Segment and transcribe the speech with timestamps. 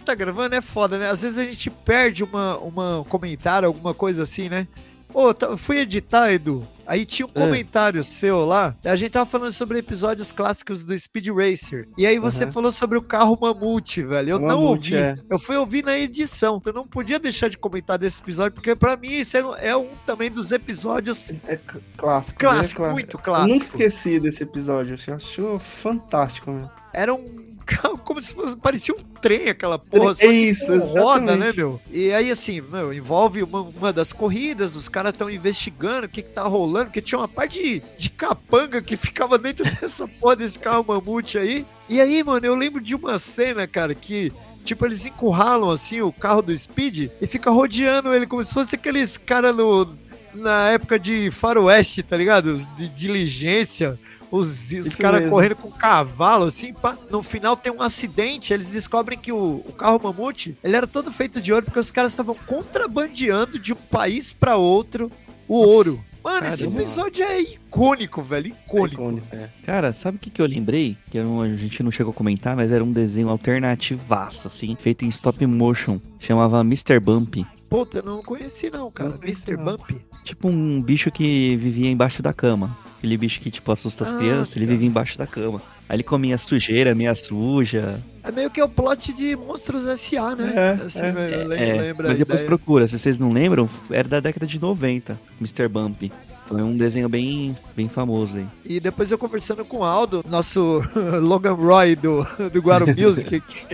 [0.00, 1.08] gente tá gravando é foda, né?
[1.10, 4.66] Às vezes a gente perde uma, uma comentário, alguma coisa assim, né?
[5.12, 6.64] Ô, tá, fui editar, Edu.
[6.86, 7.40] Aí tinha um É.
[7.40, 8.76] comentário seu lá.
[8.84, 11.88] A gente tava falando sobre episódios clássicos do Speed Racer.
[11.98, 12.52] E aí você Aham.
[12.52, 14.30] falou sobre o carro Mamute, velho.
[14.30, 14.96] Eu O não Mamute, ouvi.
[14.96, 15.18] é.
[15.28, 16.62] Eu fui ouvir na edição.
[16.64, 19.76] Eu não podia deixar de comentar desse episódio, porque pra mim isso é um, é
[19.76, 21.58] um também dos episódios É
[21.96, 22.44] clássico.
[22.52, 22.68] né?
[22.72, 23.52] Clá- muito Eu clássicos.
[23.52, 24.96] nunca esqueci desse episódio.
[24.96, 26.70] Você achou fantástico, meu.
[26.92, 28.56] Era um carro como se fosse.
[28.56, 30.14] Parecia um trem aquela porra.
[30.20, 31.80] É isso, roda, né, meu?
[31.90, 36.22] E aí, assim, meu, envolve uma, uma das corridas, os caras estão investigando o que,
[36.22, 40.36] que tá rolando, porque tinha uma parte de, de capanga que ficava dentro dessa porra
[40.36, 41.64] desse carro mamute aí.
[41.88, 44.32] E aí, mano, eu lembro de uma cena, cara, que.
[44.62, 48.74] Tipo, eles encurralam assim o carro do Speed e fica rodeando ele como se fosse
[48.74, 49.98] aqueles caras no.
[50.32, 52.56] Na época de faroeste, tá ligado?
[52.76, 53.98] De diligência,
[54.30, 56.96] os, os caras correndo com cavalo, assim, pá.
[57.10, 61.10] No final tem um acidente, eles descobrem que o, o carro mamute, ele era todo
[61.12, 65.10] feito de ouro, porque os caras estavam contrabandeando de um país pra outro
[65.48, 66.02] o ouro.
[66.22, 66.82] Mano, esse Caramba.
[66.82, 69.02] episódio é icônico, velho, icônico.
[69.02, 69.48] Icônico, é.
[69.64, 70.94] Cara, sabe o que, que eu lembrei?
[71.10, 74.76] Que eu não- a gente não chegou a comentar, mas era um desenho alternativaço, assim,
[74.78, 75.98] feito em stop motion.
[76.18, 77.00] Chamava Mr.
[77.00, 77.36] Bump.
[77.70, 79.10] Puta, eu não conheci não, cara.
[79.10, 79.56] Não Mr.
[79.56, 79.92] Bump.
[80.24, 82.76] Tipo um bicho que vivia embaixo da cama.
[83.00, 84.72] Aquele bicho que, tipo, assusta as Ah, crianças, ele tá.
[84.72, 85.62] vivia embaixo da cama.
[85.88, 87.98] Aí ele comia sujeira, meia suja.
[88.22, 90.52] É meio que o plot de Monstros S.A., né?
[90.54, 91.08] É, assim, é.
[91.08, 92.46] eu lembro, É, lembra mas a depois ideia.
[92.46, 95.66] procura, se vocês não lembram, era da década de 90, Mr.
[95.66, 96.12] Bump.
[96.50, 98.46] Foi um desenho bem, bem famoso aí.
[98.64, 100.82] E depois eu conversando com o Aldo, nosso
[101.22, 103.40] Logan Roy do, do Guaro Music.
[103.40, 103.66] que-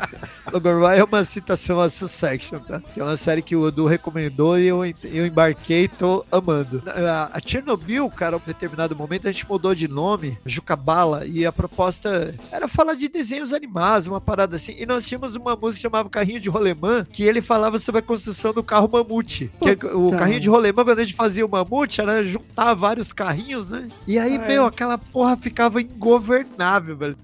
[0.50, 2.80] Logan Roy é uma citação a Sussection, tá?
[2.94, 6.82] Que é uma série que o Edu recomendou e eu, eu embarquei e tô amando.
[6.86, 11.44] A, a Chernobyl, cara, a um determinado momento a gente mudou de nome, Jucabala, e
[11.44, 14.74] a proposta era falar de desenhos animados, uma parada assim.
[14.78, 18.02] E nós tínhamos uma música que chamava Carrinho de Rolemã, que ele falava sobre a
[18.02, 19.50] construção do carro mamute.
[19.60, 23.12] Que é o carrinho de rolemã, quando a gente fazia o mamute, era juntar vários
[23.12, 23.88] carrinhos, né?
[24.06, 24.48] E aí, Ah, é.
[24.48, 27.16] meu, aquela porra ficava ingovernável, velho.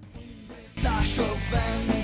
[0.82, 1.97] Tá chovendo,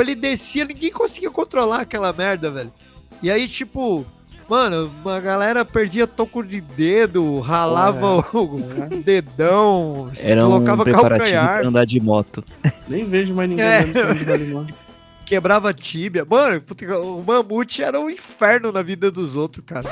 [0.00, 2.72] Tipo, ele descia, ninguém conseguia controlar aquela merda, velho.
[3.22, 4.06] E aí, tipo,
[4.48, 8.60] mano, uma galera perdia toco de dedo, ralava o
[9.04, 12.42] dedão, se Era um deslocava preparativo calcanhar, pra andar de moto.
[12.88, 13.80] Nem vejo mais ninguém É.
[13.80, 14.66] andando de rolimã.
[15.26, 16.26] quebrava tíbia.
[16.28, 19.88] Mano, puta, o mamute era um inferno na vida dos outros, cara.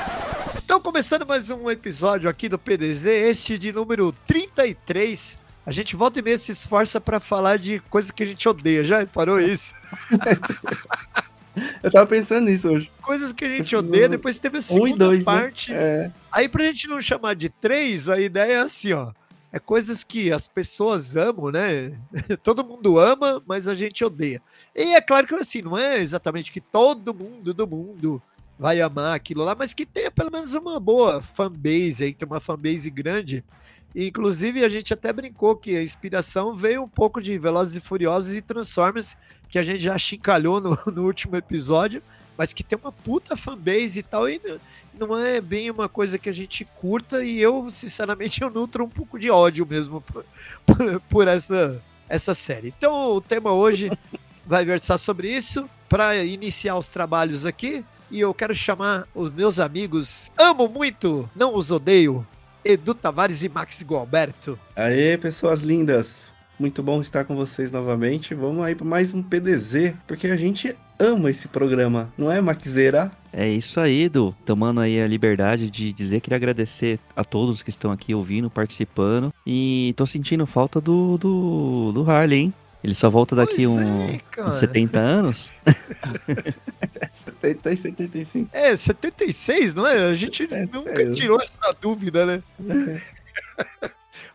[0.63, 5.37] Então, começando mais um episódio aqui do PDZ, este de número 33.
[5.69, 8.83] A gente volta e meia se esforça pra falar de coisas que a gente odeia.
[8.83, 9.75] Já parou isso?
[11.83, 12.91] Eu tava pensando nisso hoje.
[13.03, 15.71] Coisas que a gente odeia, depois teve a Um segunda e dois, parte.
[15.71, 15.77] né?
[15.79, 16.11] É.
[16.31, 19.11] Aí, pra gente não chamar de três, a ideia é assim, ó.
[19.53, 21.95] É coisas que as pessoas amam, né?
[22.41, 24.41] todo mundo ama, mas a gente odeia.
[24.75, 28.19] E é claro que assim, não é exatamente que todo mundo do mundo
[28.57, 32.27] vai amar aquilo lá, mas que tenha pelo menos uma boa fanbase aí, que é
[32.27, 33.43] uma fanbase grande.
[33.95, 38.33] Inclusive, a gente até brincou que a inspiração veio um pouco de Velozes e Furiosos
[38.33, 39.15] e Transformers,
[39.49, 42.01] que a gente já chincalhou no, no último episódio,
[42.37, 44.39] mas que tem uma puta fanbase e tal, e
[44.97, 48.89] não é bem uma coisa que a gente curta, e eu, sinceramente, eu nutro um
[48.89, 50.25] pouco de ódio mesmo por,
[50.65, 52.73] por- por essa, essa série.
[52.77, 53.89] Então, o tema hoje
[54.45, 59.59] vai versar sobre isso, para iniciar os trabalhos aqui, e eu quero chamar os meus
[59.59, 62.25] amigos, amo muito, não os odeio,
[62.69, 64.57] Edu Tavares e Max Gualberto.
[64.75, 66.21] Aê, pessoas lindas.
[66.59, 68.35] Muito bom estar com vocês novamente.
[68.35, 73.11] Vamos aí para mais um PDZ, porque a gente ama esse programa, não é, Maxeira?
[73.33, 74.35] É isso aí, Edu.
[74.45, 79.33] Tomando aí a liberdade de dizer, queria agradecer a todos que estão aqui ouvindo, participando.
[79.47, 82.53] E tô sentindo falta do, do, do Harley, hein?
[82.83, 85.51] Ele só volta daqui Pois um, é, uns 70 anos.
[87.13, 88.49] 70 e 75.
[88.53, 90.09] É, 76, não é?
[90.09, 91.11] A gente É, nunca é.
[91.11, 92.43] tirou essa dúvida, né?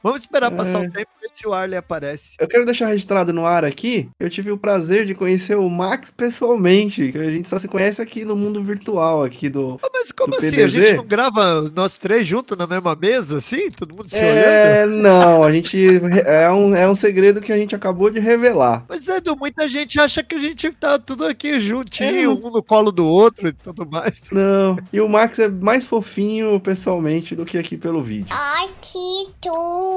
[0.04, 0.86] Vamos esperar passar É.
[0.86, 2.34] o tempo e ver se o Arley aparece.
[2.38, 4.08] Eu quero deixar registrado no ar aqui.
[4.20, 7.10] Eu tive o prazer de conhecer o Max pessoalmente.
[7.10, 9.80] que A gente só se conhece aqui no mundo virtual aqui do.
[9.82, 10.48] Ah, Mas como Do assim?
[10.48, 10.72] A PDZ?
[10.72, 13.70] gente não grava nós três juntos na mesma mesa, assim?
[13.70, 14.38] Todo mundo se olhando?
[14.44, 15.82] É, não, a gente
[16.26, 18.84] é um, é um segredo que a gente acabou de revelar.
[18.86, 22.28] Mas Edu, muita gente acha que a gente tá tudo aqui juntinho, É.
[22.28, 24.24] um no colo do outro e tudo mais.
[24.30, 24.76] Não.
[24.92, 28.26] E o Max é mais fofinho pessoalmente do que aqui pelo vídeo.
[28.30, 29.94] Ai, que tudo!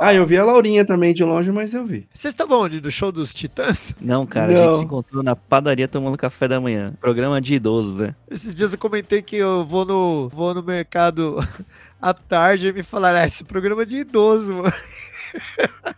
[0.00, 2.06] Ah, eu vi a Laurinha também de longe, mas eu vi.
[2.12, 2.80] Vocês estavam onde?
[2.80, 3.94] Do show dos Titãs?
[4.00, 4.64] Não, cara, a Não.
[4.72, 6.92] gente se encontrou na padaria tomando café da manhã.
[7.00, 8.14] Programa de idoso, né?
[8.30, 11.36] Esses dias eu comentei que eu vou no, vou no mercado
[12.00, 14.72] à tarde e me falaram, ah, esse programa é de idoso, mano.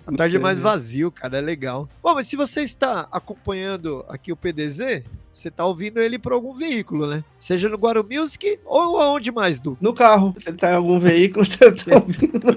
[0.07, 1.89] À tarde é mais vazio, cara, é legal.
[2.03, 5.03] Bom, mas se você está acompanhando aqui o PDZ,
[5.33, 7.23] você tá ouvindo ele por algum veículo, né?
[7.39, 9.79] Seja no Guaro Music ou aonde mais, Du?
[9.81, 10.35] No carro.
[10.39, 12.57] Se ele tá em algum veículo, você tá ouvindo no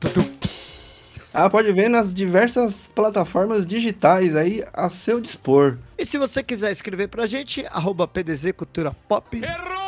[0.00, 0.30] Tudu.
[1.32, 5.78] Ah, pode ver nas diversas plataformas digitais aí a seu dispor.
[5.96, 9.40] E se você quiser escrever pra gente, arroba PDZ Cultura Pop.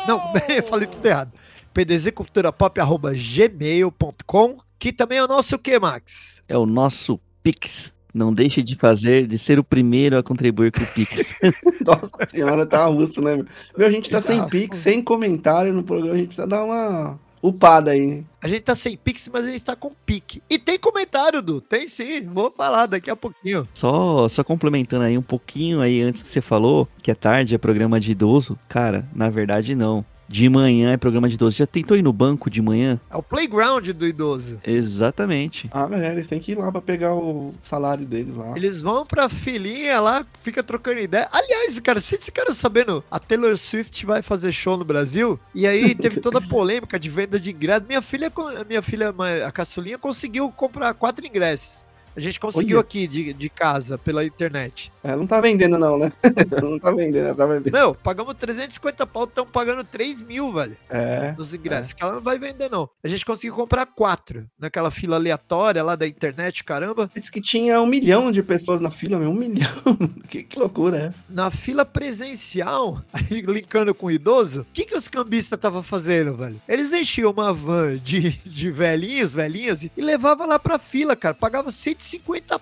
[0.07, 1.33] Não, eu falei tudo errado.
[1.73, 6.43] pdzculturapop, arroba gmail.com, que também é o nosso o quê, Max?
[6.45, 7.93] É o nosso Pix.
[8.13, 11.33] Não deixe de fazer, de ser o primeiro a contribuir com o Pix.
[11.79, 13.37] Nossa senhora, tá russo, né?
[13.37, 13.45] meu?
[13.77, 14.47] Meu, a gente tá sem Tá.
[14.47, 18.25] pix, sem comentário no programa, a gente precisa dar uma upada aí.
[18.43, 20.43] A gente tá sem Pix, mas a gente tá com pique.
[20.49, 21.61] E tem comentário, Du.
[21.61, 22.21] Tem sim.
[22.21, 23.65] Vou falar daqui a pouquinho.
[23.73, 27.57] Só, só complementando aí um pouquinho aí antes que você falou que é tarde, é
[27.57, 28.59] programa de idoso.
[28.67, 30.05] Cara, na verdade não.
[30.27, 31.57] De manhã é programa de idoso.
[31.57, 32.99] Já tentou ir no banco de manhã?
[33.09, 34.59] É o playground do idoso.
[34.65, 35.69] Exatamente.
[35.71, 38.53] Ah, galera, eles têm que ir lá pra pegar o salário deles lá.
[38.55, 41.27] Eles vão pra filinha lá, fica trocando ideia.
[41.31, 45.93] Aliás, cara, vocês ficaram sabendo, a Taylor Swift vai fazer show no Brasil, e aí
[45.95, 47.87] teve toda a polêmica de venda de ingressos.
[47.87, 48.31] Minha filha,
[48.67, 49.13] minha filha,
[49.45, 51.83] a caçulinha, conseguiu comprar quatro ingressos.
[52.15, 52.81] A gente conseguiu Olha.
[52.83, 54.91] aqui de, de casa, pela internet.
[55.03, 56.11] É, não tá vendendo não, né?
[56.61, 57.73] não tá vendendo, ela tá vendendo.
[57.73, 61.33] Não, pagamos 350 pau, estão pagando 3 mil, velho, É.
[61.37, 61.93] nos ingressos.
[61.93, 62.89] Que ela não vai vender, não.
[63.03, 67.09] A gente conseguiu comprar quatro naquela fila aleatória lá da internet, caramba.
[67.15, 69.29] Diz que tinha um milhão de pessoas na fila, meu.
[69.31, 69.69] Um milhão.
[70.29, 71.23] que, que loucura é essa?
[71.29, 76.35] na fila presencial, aí linkando com o idoso, o que, que os cambistas estavam fazendo,
[76.35, 76.61] velho?
[76.67, 81.33] Eles enchiam uma van de, de velhinhos, velhinhas, e levavam lá pra fila, cara.
[81.33, 82.02] Pagava 150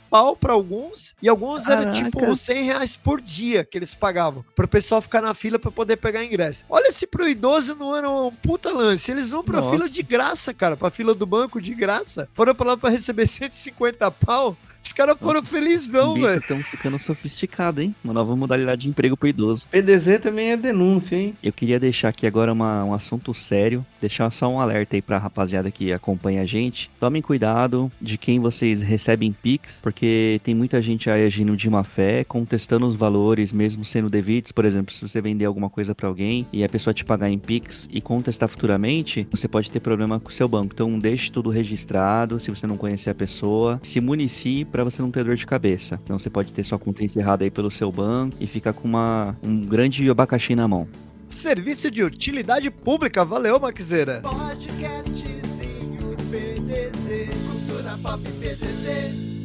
[0.09, 2.03] pau pra alguns, e alguns era Caraca.
[2.03, 5.97] tipo 100 reais por dia que eles pagavam, pro pessoal ficar na fila pra poder
[5.97, 6.63] pegar ingresso.
[6.69, 9.11] Olha se pro idoso não era um puta lance.
[9.11, 9.71] Eles vão pra Nossa.
[9.75, 12.29] fila de graça, cara, pra fila do banco de graça.
[12.33, 14.55] Foram pra lá pra receber 150 pau.
[14.91, 16.37] Os caras foram felizão, velho.
[16.41, 17.95] estão ficando sofisticado, hein?
[18.03, 19.65] Uma nova modalidade de emprego pro idoso.
[19.71, 21.33] PDZ também é denúncia, hein?
[21.41, 25.17] Eu queria deixar aqui agora uma- um assunto sério, deixar só um alerta aí pra
[25.17, 26.91] rapaziada que acompanha a gente.
[26.99, 31.85] Tomem cuidado de quem vocês recebem Pix, porque tem muita gente aí agindo de má
[31.85, 34.51] fé, contestando os valores, mesmo sendo devidos.
[34.51, 37.39] Por exemplo, se você vender alguma coisa pra alguém e a pessoa te pagar em
[37.39, 40.73] Pix e contestar futuramente, você pode ter problema com o seu banco.
[40.73, 45.11] Então deixe tudo registrado, se você não conhecer a pessoa, se municie pra você não
[45.11, 45.99] ter dor de cabeça.
[46.03, 49.37] Então você pode ter sua conta encerrada aí pelo seu banco e ficar com uma,
[49.43, 50.87] um grande abacaxi na mão.
[51.27, 54.21] Serviço de utilidade pública, valeu, Maxeira.
[54.21, 59.40] Podcastzinho PDZ, cultura pop PDZ.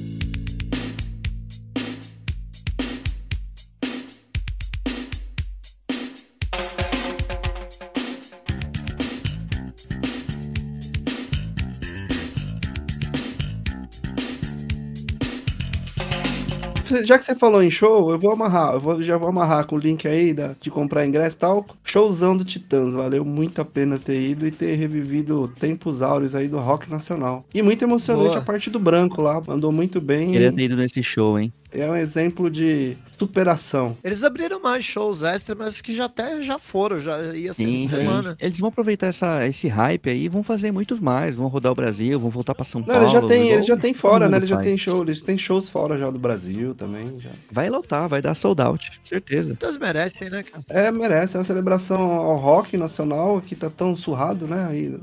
[17.05, 18.75] Já que você falou em show, eu vou amarrar.
[18.75, 21.67] Eu vou, já vou amarrar com o link aí da, de comprar ingresso e tal.
[21.85, 22.95] Showzão do Titãs.
[22.95, 27.45] Valeu muito a pena ter ido e ter revivido tempos áureos aí do rock nacional.
[27.53, 28.39] E muito emocionante Boa.
[28.39, 29.43] a parte do branco lá.
[29.47, 30.33] Mandou muito bem.
[30.33, 31.53] Queria ter ido nesse show, hein?
[31.73, 33.97] É um exemplo de superação.
[34.03, 37.85] Eles abriram mais shows extra, mas que já até já foram, já ia ser Sim,
[37.87, 38.03] essa sim.
[38.03, 38.37] semana.
[38.41, 41.35] Eles vão aproveitar essa, esse hype aí e vão fazer muitos mais.
[41.35, 43.03] Vão rodar o Brasil, vão voltar pra São Não, Paulo.
[43.03, 44.37] eles já têm, igual eles já têm fora, né?
[44.37, 47.19] Eles já têm show, eles têm shows fora já do Brasil também.
[47.19, 47.31] Já.
[47.51, 49.57] Vai lotar, vai dar sold out, certeza.
[49.59, 50.65] Todos merecem, né, cara?
[50.69, 54.67] É, merece, é uma celebração ao rock nacional, que tá tão surrado, né?
[54.69, 54.99] Aí,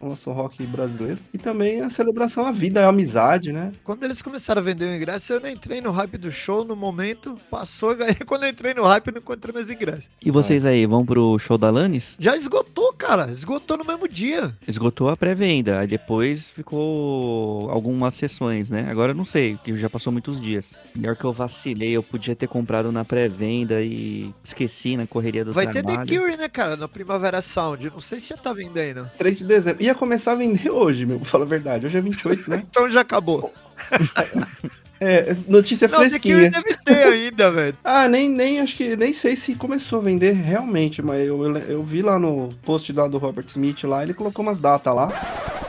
[0.00, 1.18] o nosso rock brasileiro.
[1.32, 3.72] E também a celebração à vida, à amizade, né?
[3.84, 6.76] Quando eles começaram a vender o ingresso, eu não entrei no hype do show no
[6.76, 10.10] momento, passou, e aí quando eu entrei no hype, eu não encontrei meus ingressos.
[10.22, 12.16] E vocês aí, vão pro show da Lannis?
[12.20, 13.30] Já esgotou, cara.
[13.30, 14.54] Esgotou no mesmo dia.
[14.68, 18.88] Esgotou a pré-venda, aí depois ficou algumas sessões, né?
[18.90, 20.74] Agora eu não sei, porque já passou muitos dias.
[20.94, 25.52] Melhor que eu vacilei, eu podia ter comprado na pré-venda e esqueci na correria do
[25.52, 26.06] Vai ter trabalho.
[26.06, 27.90] The Cure, né, cara, na Primavera Sound.
[27.90, 29.10] Não sei se já tá vendendo.
[29.16, 29.82] 3 de dezembro.
[29.82, 31.86] Ia começar a vender hoje, meu, pra falar a verdade.
[31.86, 32.66] Hoje é 28, né?
[32.76, 33.52] Então já acabou.
[35.00, 36.50] É, notícia Não, fresquinha.
[36.50, 37.76] Deve ter ainda, velho.
[37.84, 41.56] Ah, nem, nem acho que nem sei se começou a vender realmente, mas eu, eu,
[41.58, 45.12] eu vi lá no post lá do Robert Smith lá, ele colocou umas datas lá.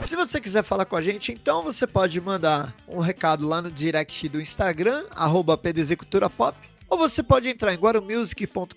[0.06, 3.70] Se você quiser falar com a gente, então você pode mandar um recado lá no
[3.70, 6.58] direct do Instagram, arroba PDZCulturaPop.
[6.90, 8.72] Ou você pode entrar em guarumusic.com.br.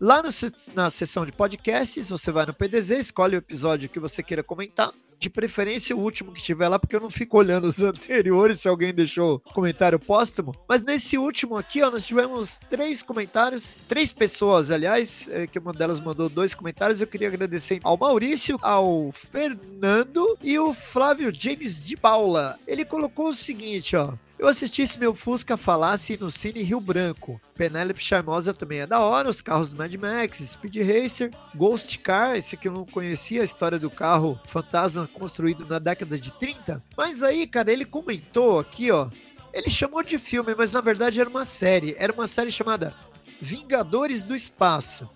[0.00, 0.30] Lá no
[0.74, 4.92] na seção de podcasts, você vai no PDZ, escolhe o episódio que você queira comentar.
[5.18, 8.68] De preferência o último que estiver lá, porque eu não fico olhando os anteriores se
[8.68, 10.54] alguém deixou comentário póstumo.
[10.66, 15.74] Mas nesse último aqui, ó, nós tivemos três comentários, três pessoas, aliás, é, que uma
[15.74, 17.02] delas mandou dois comentários.
[17.02, 22.58] Eu queria agradecer ao Maurício, ao Fernando e o Flávio James de Paula.
[22.66, 24.14] Ele colocou o seguinte, ó.
[24.40, 27.38] Eu assisti se meu Fusca falasse no Cine Rio Branco.
[27.54, 32.36] Penélope Charmosa também é da hora, os carros do Mad Max, Speed Racer, Ghost Car,
[32.38, 36.82] esse que eu não conhecia, a história do carro fantasma construído na década de 30.
[36.96, 39.10] Mas aí, cara, ele comentou aqui, ó,
[39.52, 41.94] ele chamou de filme, mas na verdade era uma série.
[41.98, 42.94] Era uma série chamada
[43.42, 45.06] Vingadores do Espaço,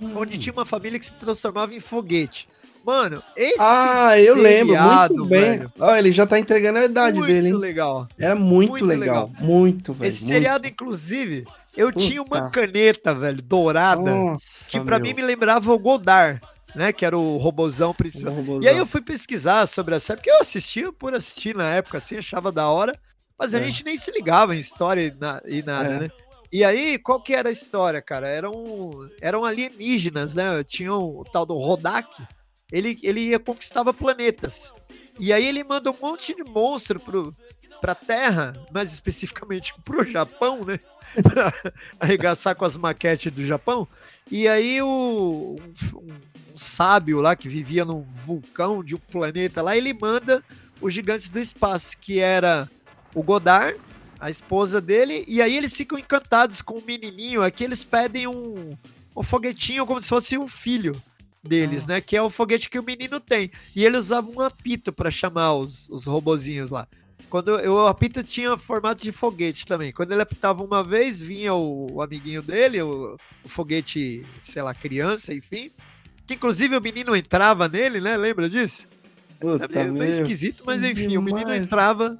[0.00, 2.46] onde tinha uma família que se transformava em foguete.
[2.84, 5.58] Mano, esse Ah, eu lembro, seriado, muito bem.
[5.58, 7.54] velho, ele já tá entregando a idade muito dele, hein?
[7.54, 8.06] legal.
[8.18, 9.30] Era muito, muito legal.
[9.40, 10.08] Muito, velho.
[10.08, 10.32] Esse muito.
[10.32, 12.50] seriado, inclusive, eu tinha uma Puta.
[12.50, 15.06] caneta, velho, dourada, Nossa, que pra meu.
[15.08, 16.40] mim me lembrava o Godard,
[16.74, 16.92] né?
[16.92, 18.34] Que era o robozão principal.
[18.34, 18.62] Um.
[18.62, 21.96] E aí eu fui pesquisar sobre a série, porque eu assistia por assistir na época,
[21.98, 22.92] assim, achava da hora,
[23.38, 23.64] mas a É.
[23.64, 25.98] gente nem se ligava em história e, na- e nada, É.
[26.00, 26.10] né?
[26.52, 28.28] E aí, qual que era a história, cara?
[28.28, 30.62] Eram, eram alienígenas, né?
[30.62, 32.08] Tinha o tal do Rodak,
[32.72, 34.72] ele, ele ia conquistava planetas.
[35.18, 37.34] E aí ele manda um monte de monstro pro,
[37.80, 40.78] pra Terra, mais especificamente pro Japão, né?
[41.22, 41.52] Pra
[42.00, 43.86] arregaçar com as maquetes do Japão.
[44.28, 49.76] E aí o, um, um- sábio lá que vivia num vulcão de um planeta lá,
[49.76, 50.42] ele manda
[50.80, 52.68] os gigantes do espaço, que era
[53.14, 53.78] o Godard,
[54.18, 58.76] a esposa dele, e aí eles ficam encantados com o menininho, aqui eles pedem um,
[59.16, 61.00] um foguetinho como se fosse um filho
[61.44, 62.00] deles, né?
[62.00, 63.50] Que é o foguete que o menino tem.
[63.76, 66.88] E ele usava um apito para chamar os, os robozinhos lá.
[67.28, 69.92] Quando eu, o apito tinha formato de foguete também.
[69.92, 74.72] Quando ele apitava uma vez, vinha o, o amiguinho dele, o, o foguete, sei lá,
[74.74, 75.70] criança, enfim.
[76.26, 78.16] Que inclusive o menino entrava nele, né?
[78.16, 78.86] Lembra disso?
[79.40, 81.62] Puta, É meio, meio esquisito, mas enfim, o menino demais.
[81.62, 82.18] entrava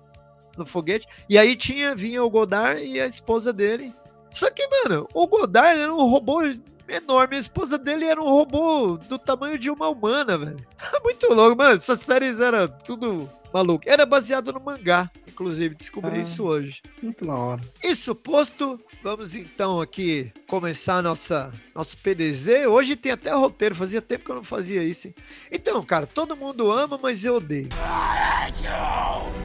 [0.56, 1.06] no foguete.
[1.28, 3.94] E aí tinha, vinha o Godard e a esposa dele.
[4.32, 6.40] Só que, mano, o Godard era um robô
[6.88, 7.36] enorme.
[7.36, 10.66] A esposa dele era um robô do tamanho de uma humana, velho.
[11.02, 11.76] Muito louco, mano.
[11.76, 13.84] Essas séries eram tudo maluco.
[13.88, 15.76] Era baseado no mangá, inclusive.
[15.76, 16.22] Descobri Ah.
[16.22, 16.82] isso hoje.
[17.00, 17.60] Muito na hora.
[17.82, 22.66] Isso posto, vamos então aqui começar nossa nosso PDZ.
[22.68, 25.06] Hoje tem até roteiro, fazia tempo que eu não fazia isso.
[25.06, 25.14] Hein?
[25.52, 27.68] Então, cara, todo mundo ama, mas eu odeio.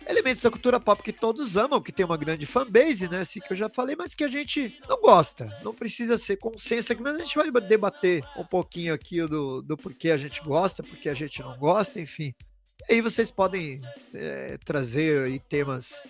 [0.08, 3.20] Elementos da cultura pop que todos amam, que tem uma grande fanbase, né?
[3.20, 5.56] Assim que eu já falei, mas que a gente não gosta.
[5.64, 9.78] Não precisa ser consenso aqui, mas a gente vai debater um pouquinho aqui do, do
[9.78, 12.34] porquê a gente gosta, porque a gente não gosta, enfim.
[12.88, 13.82] E aí vocês podem
[14.14, 16.02] é, trazer aí temas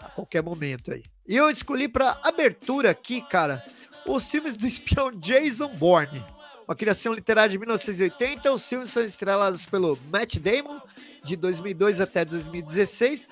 [0.00, 1.02] a qualquer momento aí.
[1.26, 3.64] E eu escolhi para abertura aqui, cara,
[4.06, 6.24] os filmes do espião Jason Bourne.
[6.66, 8.52] Uma criação literária de 1980.
[8.52, 10.80] Os filmes são estrelados pelo Matt Damon,
[11.22, 13.26] de 2002 até 2016.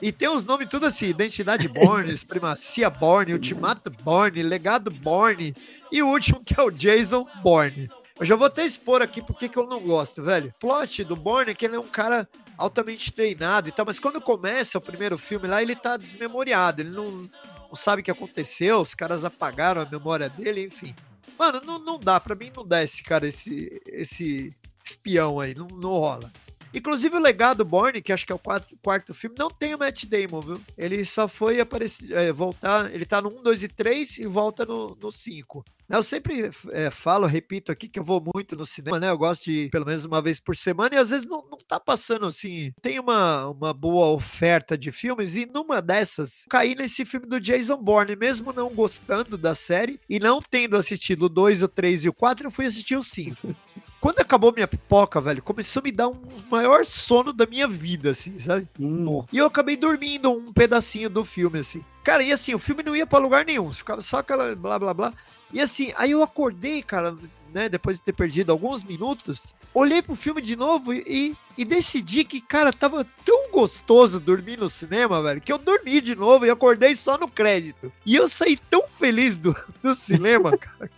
[0.00, 5.54] E tem os nomes tudo assim: Identidade Bourne, Supremacia Bourne, Ultimato Bourne, Legado Bourne.
[5.90, 7.88] E o último que é o Jason Bourne.
[8.18, 10.54] Eu já vou até expor aqui porque que eu não gosto, velho.
[10.58, 14.20] Plot do Bourne é que ele é um cara altamente treinado e tal, mas quando
[14.20, 17.28] começa o primeiro filme lá, ele tá desmemoriado, ele não,
[17.68, 20.94] não sabe o que aconteceu, os caras apagaram a memória dele, enfim.
[21.38, 25.66] Mano, não, não dá, pra mim não dá esse cara, esse, esse espião aí, não,
[25.66, 26.32] não rola.
[26.74, 29.78] Inclusive o Legado Borne, que acho que é o quarto, quarto filme, não tem o
[29.78, 30.60] Matt Damon, viu?
[30.76, 34.64] Ele só foi aparecer, é, voltar, ele tá no 1, 2 e 3 e volta
[34.64, 35.64] no, no 5.
[35.88, 39.08] Eu sempre é, falo, repito aqui que eu vou muito no cinema, né?
[39.08, 41.58] Eu gosto de ir pelo menos uma vez por semana e às vezes não, não
[41.58, 42.72] tá passando assim.
[42.82, 47.76] Tem uma, uma boa oferta de filmes e numa dessas caí nesse filme do Jason
[47.76, 52.08] Bourne, mesmo não gostando da série e não tendo assistido o 2, o 3 e
[52.08, 53.54] o 4, eu fui assistir o 5.
[54.00, 58.10] Quando acabou minha pipoca, velho, começou a me dar um maior sono da minha vida,
[58.10, 58.68] assim, sabe?
[58.78, 59.28] Nossa.
[59.32, 61.84] E eu acabei dormindo um pedacinho do filme, assim.
[62.04, 64.94] Cara, e assim, o filme não ia pra lugar nenhum, ficava só aquela blá blá
[64.94, 65.12] blá.
[65.52, 67.16] E assim, aí eu acordei, cara,
[67.52, 72.24] né, depois de ter perdido alguns minutos, olhei pro filme de novo e, e decidi
[72.24, 76.50] que, cara, tava tão gostoso dormir no cinema, velho, que eu dormi de novo e
[76.50, 77.92] acordei só no crédito.
[78.04, 80.90] E eu saí tão feliz do, do cinema, cara,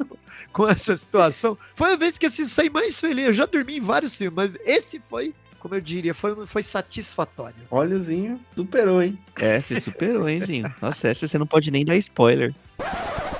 [0.53, 1.57] com- essa situação.
[1.75, 3.27] Foi a vez que assim, eu saí mais feliz.
[3.27, 5.35] Eu já dormi em vários filmes, mas esse foi,
[5.69, 7.57] como eu diria, foi, foi satisfatório.
[7.71, 9.19] Olhazinho, superou, hein?
[9.37, 10.75] É, você superou, hein, Zinho?
[10.81, 12.55] Nossa, essa você não pode nem dar spoiler.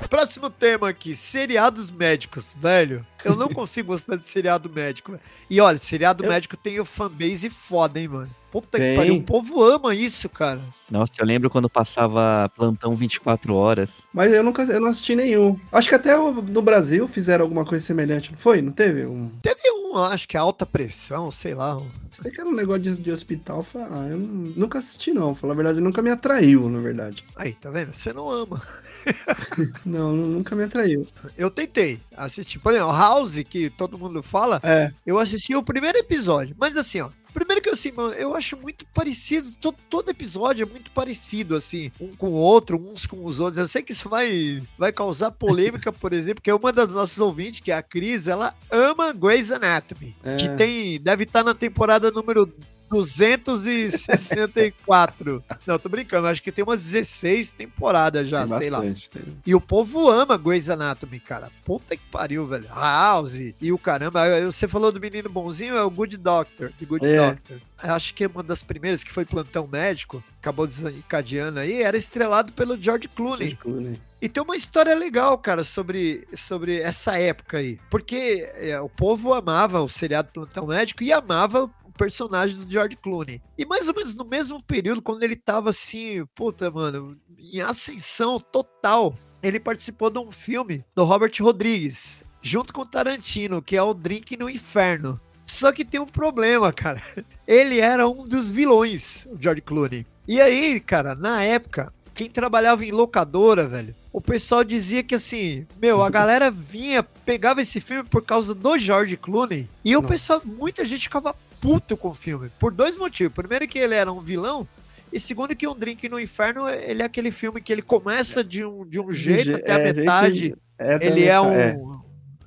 [0.09, 3.05] Próximo tema aqui, seriados médicos, velho.
[3.23, 5.11] Eu não consigo gostar de seriado médico.
[5.11, 5.23] velho.
[5.49, 8.35] E olha, seriado Eu- médico tem o fanbase foda, hein, mano.
[8.51, 8.91] Puta Tem.
[8.91, 10.59] que pariu, o povo ama isso, cara.
[10.89, 14.07] Nossa, eu lembro quando passava plantão 24 horas.
[14.11, 15.59] Mas eu nunca eu não assisti nenhum.
[15.71, 18.59] Acho que até o- no Brasil fizeram alguma coisa semelhante, não foi?
[18.61, 19.05] Não teve?
[19.05, 19.29] Um...
[19.39, 21.77] Teve um, acho que alta pressão, sei lá.
[21.77, 23.63] um- Sei que era um negócio de, de hospital.
[23.75, 25.35] ah, eu nunca assisti, não.
[25.35, 27.23] Falar a verdade, nunca me atraiu, na verdade.
[27.35, 27.93] Aí, tá vendo?
[27.93, 28.59] Você não ama.
[29.85, 31.07] Não, nu- nunca me atraiu.
[31.37, 32.59] Eu tentei assistir.
[32.59, 36.55] Por exemplo, House, que todo mundo fala, É, eu assisti o primeiro episódio.
[36.59, 37.09] Mas assim, ó.
[37.33, 39.51] Primeiro que assim, mano, eu acho muito parecido.
[39.59, 43.57] Todo, todo episódio é muito parecido, assim, um com o outro, uns com os outros.
[43.57, 47.59] Eu sei que isso vai, vai causar polêmica, por exemplo, porque uma das nossas ouvintes,
[47.59, 50.15] que é a Cris, ela ama Grey's Anatomy.
[50.23, 50.37] É.
[50.37, 50.99] Que tem.
[50.99, 52.51] Deve estar na temporada número
[52.89, 55.43] 264.
[55.65, 58.79] Não, tô brincando, acho que tem umas 16 temporadas já, tem sei lá.
[58.79, 59.37] bastante, tem.
[59.45, 61.51] E o povo ama Grey's Anatomy, cara.
[61.63, 62.67] Puta que pariu, velho.
[62.69, 64.23] House e o caramba.
[64.45, 66.71] Você falou do menino bonzinho, é o Good Doctor.
[66.79, 67.31] The Good É.
[67.31, 67.61] Doctor.
[67.81, 72.51] Acho que é uma das primeiras que foi plantão médico, acabou desencadeando aí, era estrelado
[72.51, 73.51] pelo George Clooney.
[73.51, 74.01] George Clooney.
[74.21, 77.79] E tem uma história legal, cara, sobre, sobre essa época aí.
[77.89, 82.95] Porque é, o povo amava o seriado Plantão Médico e amava o personagem do George
[82.95, 83.41] Clooney.
[83.57, 88.39] E mais ou menos no mesmo período, quando ele tava assim, puta, mano, em ascensão
[88.39, 89.13] total,
[89.43, 93.93] ele participou de um filme do Robert Rodrigues, junto com o Tarantino, que é o
[93.93, 95.19] Drink no Inferno.
[95.45, 97.03] Só que tem um problema, cara.
[97.45, 100.07] Ele era um dos vilões, o George Clooney.
[100.25, 105.67] E aí, cara, na época, quem trabalhava em locadora, velho, o pessoal dizia que assim,
[105.81, 109.69] meu, a galera vinha, pegava esse filme por causa do George Clooney.
[109.83, 112.49] E o pessoal, muita gente ficava puto com o filme.
[112.59, 113.33] Por dois motivos.
[113.33, 114.67] Primeiro que ele era um vilão.
[115.11, 118.63] E segundo que um Drink no Inferno, ele é aquele filme que ele começa de
[118.63, 120.55] um, de um jeito Je- até a é, metade.
[120.77, 121.79] é, a ele é um, metade,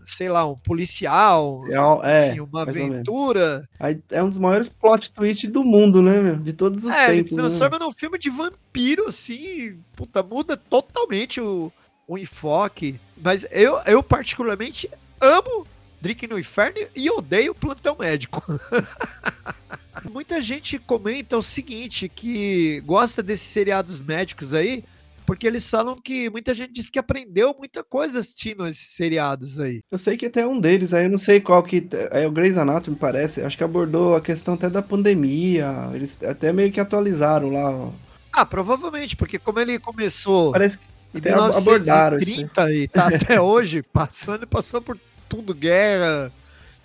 [0.07, 1.63] sei lá, um policial.
[2.03, 3.69] É, é, enfim, uma aventura.
[4.11, 6.37] É um dos maiores plot twists do mundo, né, meu?
[6.37, 7.31] De todos os É, ele tempos.
[7.31, 7.43] se né?
[7.43, 9.77] transforma num filme de vampiro, assim.
[9.97, 11.73] Puta, muda totalmente o,
[12.07, 13.01] o enfoque.
[13.21, 14.89] Mas eu, eu, particularmente,
[15.21, 15.67] amo
[16.03, 18.43] Drink no Inferno e odeio Plantão Médico.
[20.11, 24.83] Muita gente comenta o seguinte, que gosta desses seriados médicos aí,
[25.25, 29.81] porque eles falam que muita gente diz que aprendeu muita coisa assistindo esses seriados aí.
[29.93, 31.87] Eu sei que até um deles, aí eu não sei qual que.
[32.11, 33.41] É o Grey's Anatomy, parece.
[33.43, 35.91] Acho que abordou a questão até da pandemia.
[35.95, 37.93] Eles até meio que atualizaram lá.
[38.33, 40.85] Ah, provavelmente, porque como ele começou Parece que
[41.15, 42.37] em até ab- abordaram isso aí.
[42.39, 44.99] 1930 e tá até hoje passando e passou por
[45.33, 46.31] tudo, guerra,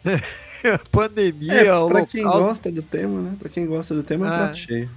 [0.91, 3.36] pandemia, É, pra quem gosta do tema, né?
[3.38, 4.38] Pra quem gosta do tema, é um Ah.
[4.38, 4.89] prato cheio.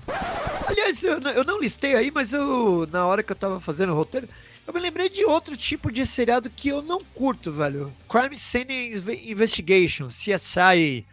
[0.66, 3.90] Aliás, eu, não- eu não listei aí, mas eu, na hora que eu tava fazendo
[3.92, 4.28] o roteiro,
[4.66, 7.92] eu me lembrei de outro tipo de seriado que eu não curto, velho.
[8.08, 11.04] Crime Scene Inve- Investigation, CSI,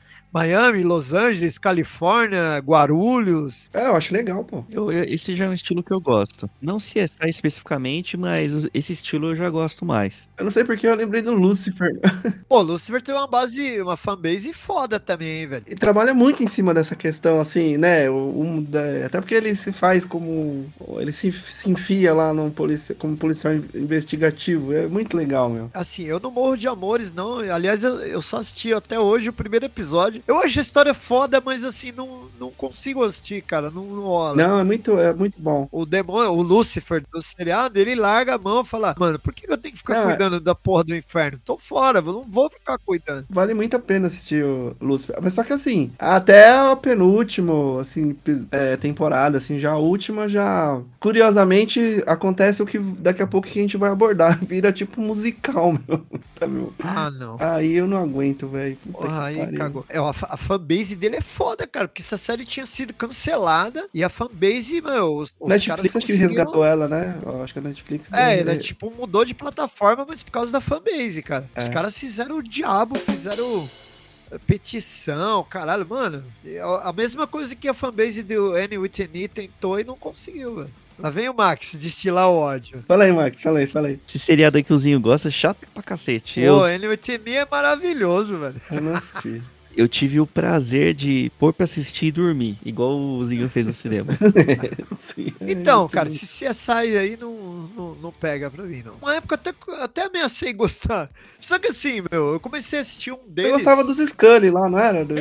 [0.42, 3.70] Miami, Los Angeles, Califórnia, Guarulhos.
[3.74, 4.64] É, eu acho legal, pô.
[4.70, 6.48] Eu, eu- esse já é um estilo que eu gosto.
[6.62, 10.30] Não CSI especificamente, mas esse estilo eu já gosto mais.
[10.38, 11.90] Eu não sei porque eu lembrei do Lucifer.
[12.48, 15.64] Pô, Lucifer tem uma base, uma fanbase foda também, hein, velho.
[15.68, 18.08] E trabalha muito em cima dessa questão, assim, né?
[18.10, 20.66] o- um da- até porque ele se faz como.
[21.00, 24.72] Ele se, se enfia lá num policia, como policial in- investigativo.
[24.72, 25.70] É muito legal, meu.
[25.74, 27.40] Assim, eu não morro de amores, não.
[27.40, 30.22] Aliás, eu, eu só assisti até hoje o primeiro episódio.
[30.28, 33.72] Eu acho a história foda, mas assim, não, não consigo assistir, cara.
[33.72, 34.36] Não, não rola.
[34.36, 35.68] Não, é muito, é muito bom.
[35.72, 39.50] O demônio, o Lúcifer do seriado, ele larga a mão e fala: Mano, por que
[39.52, 41.40] eu tenho que ficar Não, é- cuidando da porra do inferno?
[41.44, 43.26] Tô fora, eu não vou ficar cuidando.
[43.30, 45.18] Vale muito a pena assistir o Lucifer.
[45.22, 48.16] Mas só que assim, até o penúltimo, assim,
[48.52, 50.80] é, temporada, assim, já a última, já.
[51.00, 54.38] Curiosamente, acontece o que daqui a pouco que a gente vai abordar.
[54.46, 56.06] Vira tipo musical, meu.
[56.38, 56.72] Tá, meu.
[56.84, 57.36] Ah, não.
[57.40, 58.78] Aí eu não aguento, velho.
[59.10, 59.58] Aí pariu.
[59.58, 59.86] cagou.
[59.90, 64.04] É, a, a fanbase dele é foda, cara, porque essa série tinha sido cancelada e
[64.04, 67.20] a fanbase, meu, os, os Netflix caras acho que resgatou ela, né?
[67.26, 68.12] Eu acho que a Netflix.
[68.14, 71.50] É, é, tipo mudou de plataforma, mas por causa da fanbase, cara.
[71.58, 71.70] Os É.
[71.70, 73.68] caras fizeram o diabo, fizeram
[74.46, 76.24] petição, caralho, mano.
[76.84, 80.70] A mesma coisa que a fanbase do Annie Whitney tentou e não conseguiu, velho.
[81.00, 82.84] Lá vem o Max destilar o ódio.
[82.88, 84.00] Fala aí, Mac, fala aí, fala aí.
[84.08, 86.40] Esse seriado que o Zinho gosta, é chato pra cacete.
[86.40, 88.60] Eu, Pô, Annie Whitney é maravilhoso, velho.
[88.72, 89.42] Eu não assisti.
[89.78, 93.74] eu tive o prazer de pôr pra assistir e dormir, igual o Zinho fez no
[93.74, 94.12] cinema.
[95.00, 95.32] Sim.
[95.40, 98.96] Então, cara, se CSI aí não, não, não pega pra mim, não.
[99.02, 101.10] Uma época até, até ameacei gostar.
[101.40, 103.52] Só que assim, meu, eu comecei a assistir um deles.
[103.52, 105.06] Eu gostava dos Scully lá, não era?
[105.06, 105.20] Dos...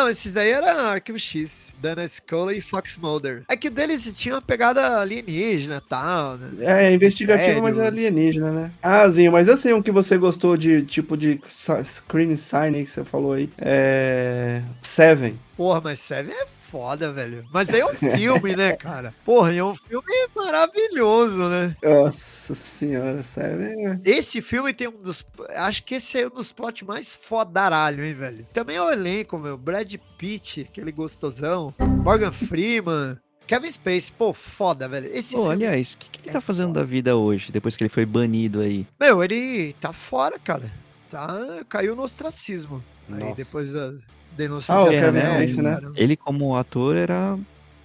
[0.00, 1.68] Não, esses daí era Arquivo X.
[1.78, 3.42] Dana Scully e Fox Mulder.
[3.46, 6.86] É que deles tinha uma pegada alienígena e tal, né?
[6.88, 8.70] É, investigativo, mas era alienígena, né?
[8.82, 12.84] Ah, Zinho, mas eu sei um que você gostou de tipo de Scream Sign aí
[12.84, 13.50] que você falou aí.
[13.58, 14.62] É.
[14.80, 15.38] Seven.
[15.54, 17.44] Porra, mas Seven é foda, velho.
[17.52, 19.12] Mas aí é um filme, né, cara?
[19.24, 21.76] Porra, é um filme maravilhoso, né?
[21.82, 23.98] Nossa senhora, é.
[24.04, 25.24] Esse filme tem um dos.
[25.56, 28.46] Acho que esse é um dos plots mais fodaralho, hein, velho?
[28.52, 29.56] Também é o elenco, meu.
[29.56, 31.74] Brad Pitt, aquele gostosão.
[31.78, 33.16] Morgan Freeman.
[33.46, 35.08] Kevin Space, pô, foda, velho.
[35.12, 35.54] Esse Pô, filme.
[35.66, 36.80] aliás, o que, que ele é tá fazendo foda.
[36.80, 38.86] da vida hoje, depois que ele foi banido aí?
[39.00, 40.70] Meu, ele tá fora, cara.
[41.10, 41.36] Tá,
[41.68, 42.80] caiu no ostracismo.
[43.12, 43.34] Aí Nossa.
[43.36, 43.92] depois da
[44.36, 45.74] denúncia Ah, de Space, né?
[45.74, 45.92] cara.
[45.96, 47.38] Ele, como ator, era,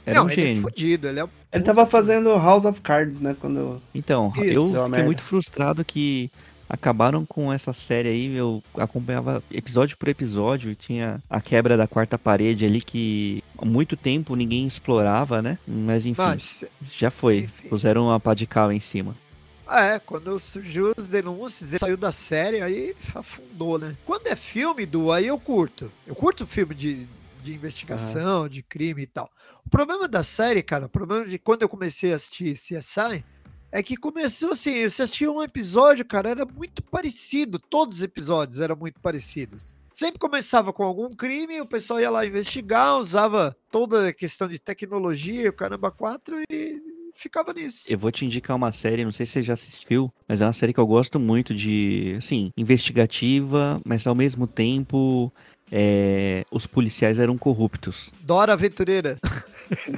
[0.05, 0.61] era Não, um ele é gênio.
[0.61, 3.35] fudido, ele é um Ele tava fazendo House of Cards, né?
[3.39, 3.81] Quando.
[3.93, 5.05] Então, Isso, eu fiquei merda.
[5.05, 6.29] muito frustrado que
[6.69, 8.35] acabaram com essa série aí.
[8.35, 13.65] Eu acompanhava episódio por episódio e tinha a quebra da quarta parede ali que há
[13.65, 15.57] muito tempo ninguém explorava, né?
[15.67, 17.39] Mas enfim, Mas, já foi.
[17.39, 17.67] enfim.
[17.69, 19.15] Puseram uma pá de cal em cima.
[19.69, 23.95] É, quando surgiu os denúncias, ele saiu da série, aí afundou, né?
[24.05, 25.91] Quando é filme, do aí eu curto.
[26.05, 27.07] Eu curto filme de,
[27.43, 29.29] de investigação, de crime e tal.
[29.65, 33.23] O problema da série, cara, o problema de quando eu comecei a assistir CSI
[33.71, 38.59] é que começou assim, você assistia um episódio, cara, era muito parecido, todos os episódios
[38.59, 39.73] eram muito parecidos.
[39.91, 44.59] Sempre começava com algum crime, o pessoal ia lá investigar, usava toda a questão de
[44.59, 47.85] tecnologia, o caramba 4 e ficava nisso.
[47.89, 50.53] Eu vou te indicar uma série, não sei se você já assistiu, mas é uma
[50.53, 55.31] série que eu gosto muito de, assim, investigativa, mas ao mesmo tempo
[55.71, 58.13] é, os policiais eram corruptos.
[58.21, 59.17] Dora Aventureira.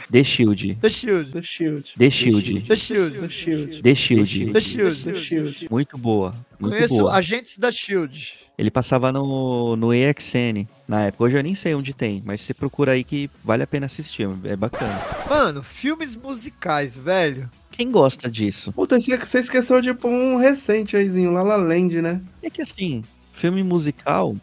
[0.09, 0.75] The Shield.
[0.81, 1.31] The Shield.
[1.33, 1.93] The Shield.
[1.97, 2.61] The Shield.
[2.67, 3.11] The Shield.
[3.19, 3.81] The Shield.
[3.81, 4.53] The Shield.
[4.53, 5.03] The Shield.
[5.03, 5.67] The Shield.
[5.69, 6.33] Muito boa.
[6.59, 7.15] Muito Conheço boa.
[7.15, 8.35] agentes da Shield.
[8.57, 11.25] Ele passava no, no EXN na época.
[11.25, 14.27] Hoje eu nem sei onde tem, mas você procura aí que vale a pena assistir.
[14.45, 14.99] É bacana.
[15.29, 17.49] Mano, filmes musicais, velho.
[17.69, 18.71] Quem gosta disso?
[18.71, 22.21] Puta, você você esqueceu de pôr um recente aizinho, La La Land, né?
[22.41, 23.03] É que assim,
[23.33, 24.35] filme musical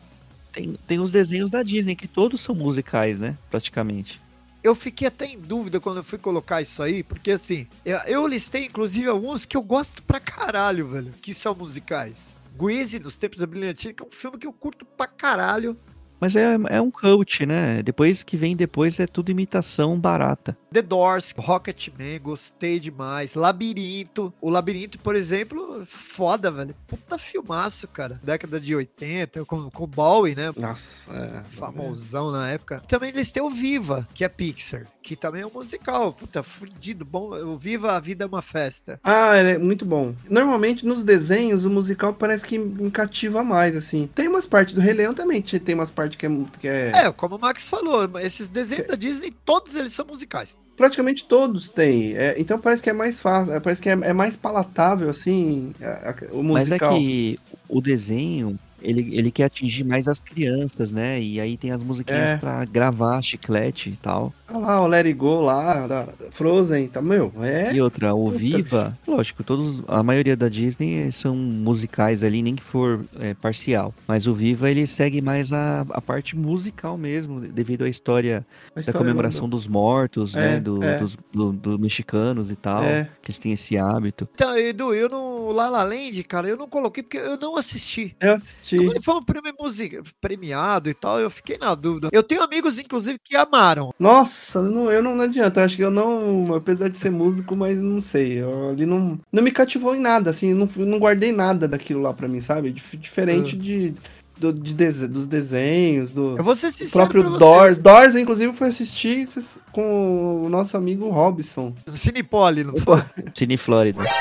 [0.55, 3.37] tem, tem os desenhos da Disney, que todos são musicais, né?
[3.51, 4.21] Praticamente.
[4.62, 7.67] Eu fiquei até em dúvida quando eu fui colocar isso aí, porque assim,
[8.07, 12.35] eu, listei inclusive alguns que eu gosto pra caralho, velho, que são musicais.
[12.59, 15.77] Greasy, dos Tempos da Brilhantina, que é um filme que eu curto pra caralho.
[16.25, 17.83] Mas é, é um cult, né?
[17.83, 20.57] Depois que vem depois é tudo imitação barata.
[20.73, 23.35] The Doors, Rocketman, gostei demais.
[23.35, 24.33] Labirinto.
[24.41, 26.75] O Labirinto, por exemplo, foda, velho.
[26.87, 28.19] Puta filmaço, cara.
[28.25, 30.51] Década de 80, com, com Bowie, né?
[30.57, 31.43] Nossa, é.
[31.51, 32.83] famosão na época.
[32.89, 36.13] Também eles têm o Viva, que é Pixar, que também é um musical.
[36.15, 37.35] Puta, fudido, bom.
[37.35, 38.99] O Viva, a vida é uma festa.
[39.05, 40.15] Ah, ele é muito bom.
[40.29, 44.09] Normalmente nos desenhos o musical parece que me cativa mais, assim.
[44.13, 46.92] Tem umas partes do Rei Leão também, tem umas partes que é, que é...
[46.94, 50.57] É, como o Max falou, esses desenhos da Disney, todos eles são musicais.
[50.77, 52.16] Praticamente todos têm.
[52.16, 55.72] É, então parece que é mais fácil, é, parece que é, é mais palatável, assim,
[55.81, 56.98] a- a- o Mas é musical.
[56.98, 61.20] que o desenho, ele, ele quer atingir mais as crianças, né?
[61.20, 62.37] E aí tem as musiquinhas É.
[62.37, 64.33] pra gravar chiclete e tal.
[64.55, 67.73] Olha lá, o Let It Go lá, da Frozen, tá, meu, é...
[67.75, 68.38] E outra, o Puta.
[68.38, 73.93] Viva, lógico, todos, a maioria da Disney são musicais ali, nem que for é, parcial.
[74.07, 78.75] Mas o Viva, ele segue mais a, a parte musical mesmo, devido à história a
[78.77, 80.61] da história comemoração dos mortos, É, né?
[80.61, 80.99] Do, é.
[80.99, 82.83] Dos do, do mexicanos e tal.
[82.85, 83.09] É.
[83.23, 84.29] Que eles têm esse hábito.
[84.35, 85.51] Então, Edu, eu não.
[85.51, 88.14] La La Land, cara, eu não coloquei porque eu não assisti.
[88.21, 88.77] Eu assisti.
[88.77, 92.09] Como ele foi um prêmio musica, premiado e tal, eu fiquei na dúvida.
[92.12, 93.93] Eu tenho amigos, inclusive, que amaram.
[93.99, 95.61] Nossa, não, eu não, não adianta.
[95.61, 98.40] Eu acho que eu não, apesar de ser músico, mas não sei.
[98.42, 102.00] Eu, ali não, não me cativou em nada, assim, eu não, não guardei nada daquilo
[102.02, 102.70] lá pra mim, sabe?
[102.72, 103.94] Dif- Diferente de,
[104.38, 107.38] do- de dese- dos desenhos, do Eu vou ser próprio pra você.
[107.38, 107.78] Doors.
[107.78, 109.28] Doors, inclusive, fui assistir
[109.72, 111.74] com o nosso amigo Robson.
[111.92, 113.02] Cinepoli, não foi?
[113.35, 114.00] Cine Flórida.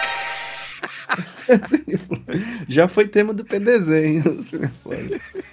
[2.67, 4.23] Já foi tema do PDZ, hein?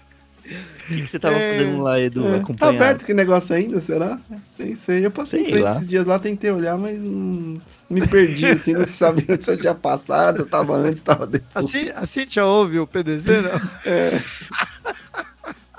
[0.89, 2.27] O que você tava É, fazendo lá, Edu?
[2.27, 4.19] É, tá aberto que negócio ainda, será?
[4.59, 5.05] Nem sei.
[5.07, 5.71] Eu passei em Sei frente lá.
[5.77, 9.75] esses dias lá, tentei olhar, mas hum, me perdi, assim, não sabia se eu tinha
[9.75, 11.65] passado, eu tava antes, tava depois.
[11.65, 13.61] A, Cin- a Cintia ouve o PDZ, não?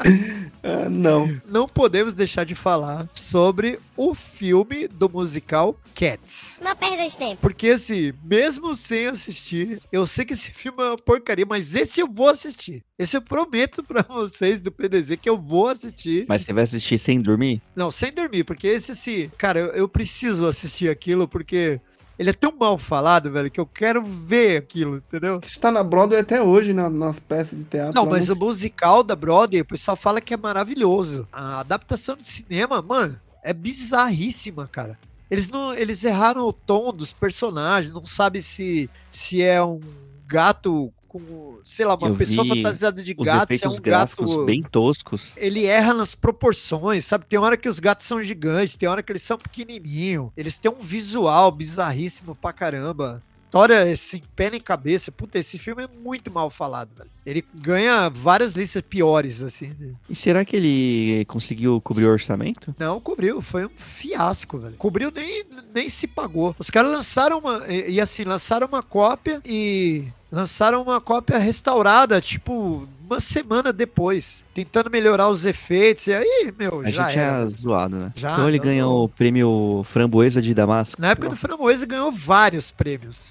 [0.64, 1.28] Ah, não.
[1.48, 6.60] Não podemos deixar de falar sobre o filme do musical Cats.
[6.62, 7.42] Não perda de tempo.
[7.42, 12.00] Porque, assim, mesmo sem assistir, eu sei que esse filme é uma porcaria, mas esse
[12.00, 12.84] eu vou assistir.
[12.98, 16.26] Esse eu prometo pra vocês do PDZ que eu vou assistir.
[16.28, 17.62] Mas você vai assistir sem dormir?
[17.76, 21.82] Não, sem dormir, porque esse, assim, cara, eu, eu preciso assistir aquilo, porque
[22.22, 25.42] ele é tão mal falado, velho, que eu quero ver aquilo, entendeu?
[25.46, 27.94] Isso tá na Broadway até hoje, na- nas peças de teatro.
[27.96, 31.28] Não, mas não o musical da Broadway, o pessoal fala que é maravilhoso.
[31.34, 34.98] A adaptação de cinema, mano, é bizarríssima, cara.
[35.30, 39.80] Eles não, eles erraram o tom dos personagens, não sabe se se é um
[40.28, 44.63] gato com, sei lá, uma Eu pessoa fantasiada de gato, se é um gato bem
[44.63, 45.36] toscos.
[45.36, 47.26] ele erra nas proporções, sabe?
[47.26, 50.32] Tem hora que os gatos são gigantes, tem hora que eles são pequenininhos.
[50.38, 53.21] Eles têm um visual bizarríssimo pra caramba.
[53.52, 55.12] História sem pé nem cabeça.
[55.12, 57.10] Puta, esse filme é muito mal falado, velho.
[57.26, 59.76] Ele ganha várias listas piores, assim.
[60.10, 62.74] E será que ele conseguiu cobrir o orçamento?
[62.80, 64.78] Não cobriu, foi um fiasco, velho.
[64.78, 66.56] Cobriu nem, nem se pagou.
[66.58, 67.68] Os caras lançaram uma.
[67.68, 70.06] E, e assim, lançaram uma cópia e.
[70.32, 74.43] Lançaram uma cópia restaurada, tipo, uma semana depois.
[74.56, 76.08] Tentando melhorar os efeitos.
[76.08, 77.32] E aí, meu, A já gente era.
[77.32, 78.13] tinha zoado, né?
[78.15, 81.02] Já, então ele não, ganhou o prêmio Framboesa de Damasco.
[81.02, 83.30] Na época do Framboesa ganhou vários prêmios.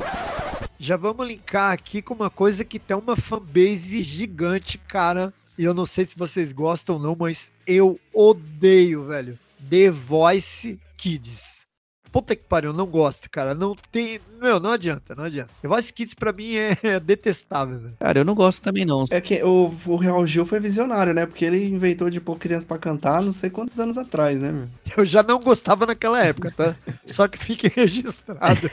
[0.78, 5.32] Já vamos linkar aqui com uma coisa que tem uma fanbase gigante, cara.
[5.56, 9.38] E eu não sei se vocês gostam ou não, mas eu odeio, velho.
[9.68, 11.69] The Voice Kids.
[12.12, 13.54] Puta que pariu, não gosto, cara.
[13.54, 14.20] Não tem.
[14.40, 15.50] Meu, não adianta, não adianta.
[15.62, 17.94] Voice Kids pra mim é detestável, velho.
[18.00, 19.04] Cara, eu não gosto também não.
[19.10, 21.26] É que o, o Real Gil foi visionário, né?
[21.26, 24.68] Porque ele inventou de pôr criança pra cantar não sei quantos anos atrás, né, meu?
[24.96, 26.74] Eu já não gostava naquela época, tá?
[27.06, 28.70] Só que fique registrado.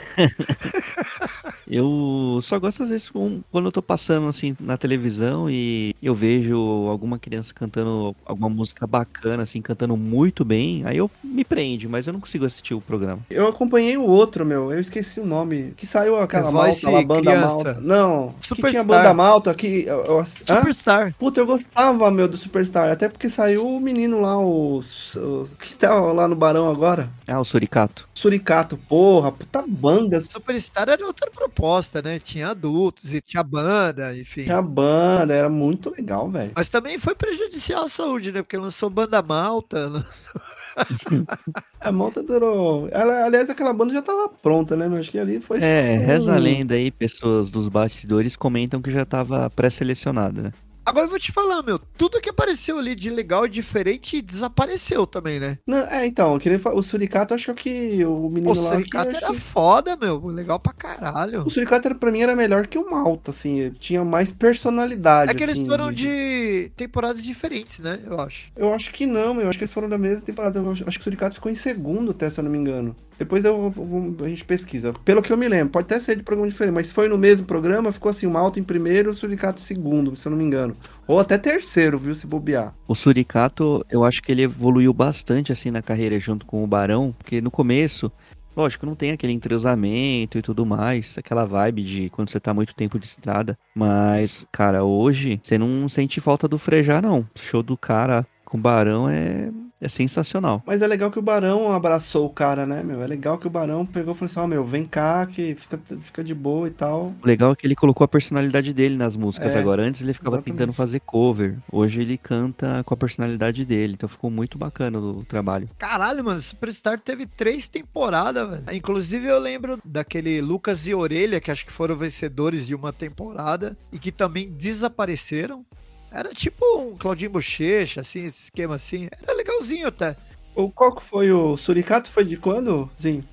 [1.70, 6.56] Eu só gosto às vezes quando eu tô passando assim na televisão e eu vejo
[6.88, 12.08] alguma criança cantando alguma música bacana, assim, cantando muito bem, aí eu me prende, mas
[12.08, 13.20] eu não consigo assistir o programa.
[13.30, 14.72] Eu acompanhei o outro, meu.
[14.72, 15.74] Eu esqueci o nome.
[15.76, 17.48] Que saiu aquela Voice malta lá, banda criança.
[17.48, 17.78] malta.
[17.82, 18.72] Não, que Superstar.
[18.72, 19.84] tinha banda malta aqui.
[19.86, 20.26] Eu, eu, hã?
[20.26, 21.14] Superstar.
[21.20, 22.90] Puta, eu gostava, meu, do Superstar.
[22.92, 24.80] Até porque saiu o menino lá, o.
[24.80, 27.10] o que tá lá no Barão agora?
[27.28, 28.08] Ah, o Suricato.
[28.14, 30.22] Suricato, porra, puta banda.
[30.22, 32.20] Superstar era outra proposta, né?
[32.20, 34.44] Tinha adultos e tinha banda, enfim.
[34.44, 36.52] Tinha banda, era muito legal, velho.
[36.56, 38.42] Mas também foi prejudicial à saúde, né?
[38.42, 39.88] Porque lançou banda malta.
[39.90, 40.42] lançou-
[41.80, 42.88] A malta durou.
[42.92, 45.00] Ela- aliás, aquela banda já tava pronta, né, meu?
[45.00, 45.60] Acho que ali foi.
[45.62, 50.52] É, só reza a lenda aí, pessoas dos bastidores comentam que já tava pré-selecionada, né?
[50.88, 51.78] Agora eu vou te falar, meu.
[51.98, 55.58] Tudo que apareceu ali de legal e diferente desapareceu também, né?
[55.68, 58.70] Não, é, então, eu queria falar, o Suricato, acho que o menino O lá.
[58.72, 60.26] Suricato que, era que- foda, meu.
[60.28, 61.44] Legal pra caralho.
[61.46, 65.30] O Suricato pra mim era melhor que o Malta, assim, tinha mais personalidade.
[65.30, 68.00] É que eles assim, foram de temporadas diferentes, né?
[68.06, 68.50] Eu acho.
[68.56, 69.44] Eu acho que não, meu.
[69.44, 70.58] Eu acho que eles foram da mesma temporada.
[70.58, 72.96] Eu acho, acho que o Suricato ficou em segundo, até, se eu não me engano.
[73.18, 74.94] Depois eu, vou- a gente pesquisa.
[75.06, 77.46] Pelo que eu me lembro, pode até ser de programa diferente, mas foi no mesmo
[77.46, 80.44] programa, ficou assim, o Malta em primeiro o Suricato em segundo, se eu não me
[80.44, 80.76] engano.
[81.08, 82.74] Ou até terceiro, viu, se bobear.
[82.88, 87.14] O Suricato, eu acho que ele evoluiu bastante assim na carreira junto com o Barão,
[87.18, 88.12] porque no começo,
[88.56, 92.74] lógico, não tem aquele entrosamento e tudo mais, aquela vibe de quando você tá muito
[92.76, 93.58] tempo de estrada.
[93.76, 97.20] Mas, cara, hoje você não sente falta do frejar, não.
[97.20, 100.64] O show do cara com o Barão é, é sensacional.
[100.66, 103.02] Mas é legal que o Barão abraçou o cara, né, meu?
[103.02, 105.80] É legal que o Barão pegou e falou assim, ó, meu, vem cá, que fica,
[106.02, 107.14] fica de boa e tal.
[107.24, 109.84] O legal é que ele colocou a personalidade dele nas músicas É, agora.
[109.84, 110.58] Antes ele ficava exatamente.
[110.58, 111.58] tentando fazer cover.
[111.72, 113.94] Hoje ele canta com a personalidade dele.
[113.94, 115.70] Então ficou muito bacana o trabalho.
[115.78, 118.64] Caralho, mano, Superstar teve três temporadas, velho.
[118.74, 123.78] Inclusive, eu lembro daquele Lucas e Orelha, que acho que foram vencedores de uma temporada
[123.92, 125.66] e que também desapareceram.
[126.10, 129.08] Era tipo um Claudinho Bochecha, assim, esse esquema assim.
[129.12, 130.16] Era legalzinho até.
[130.56, 132.10] O, qual que foi o Suricato?
[132.10, 133.24] Foi de quando, Zinho?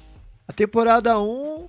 [0.46, 1.66] A temporada 1,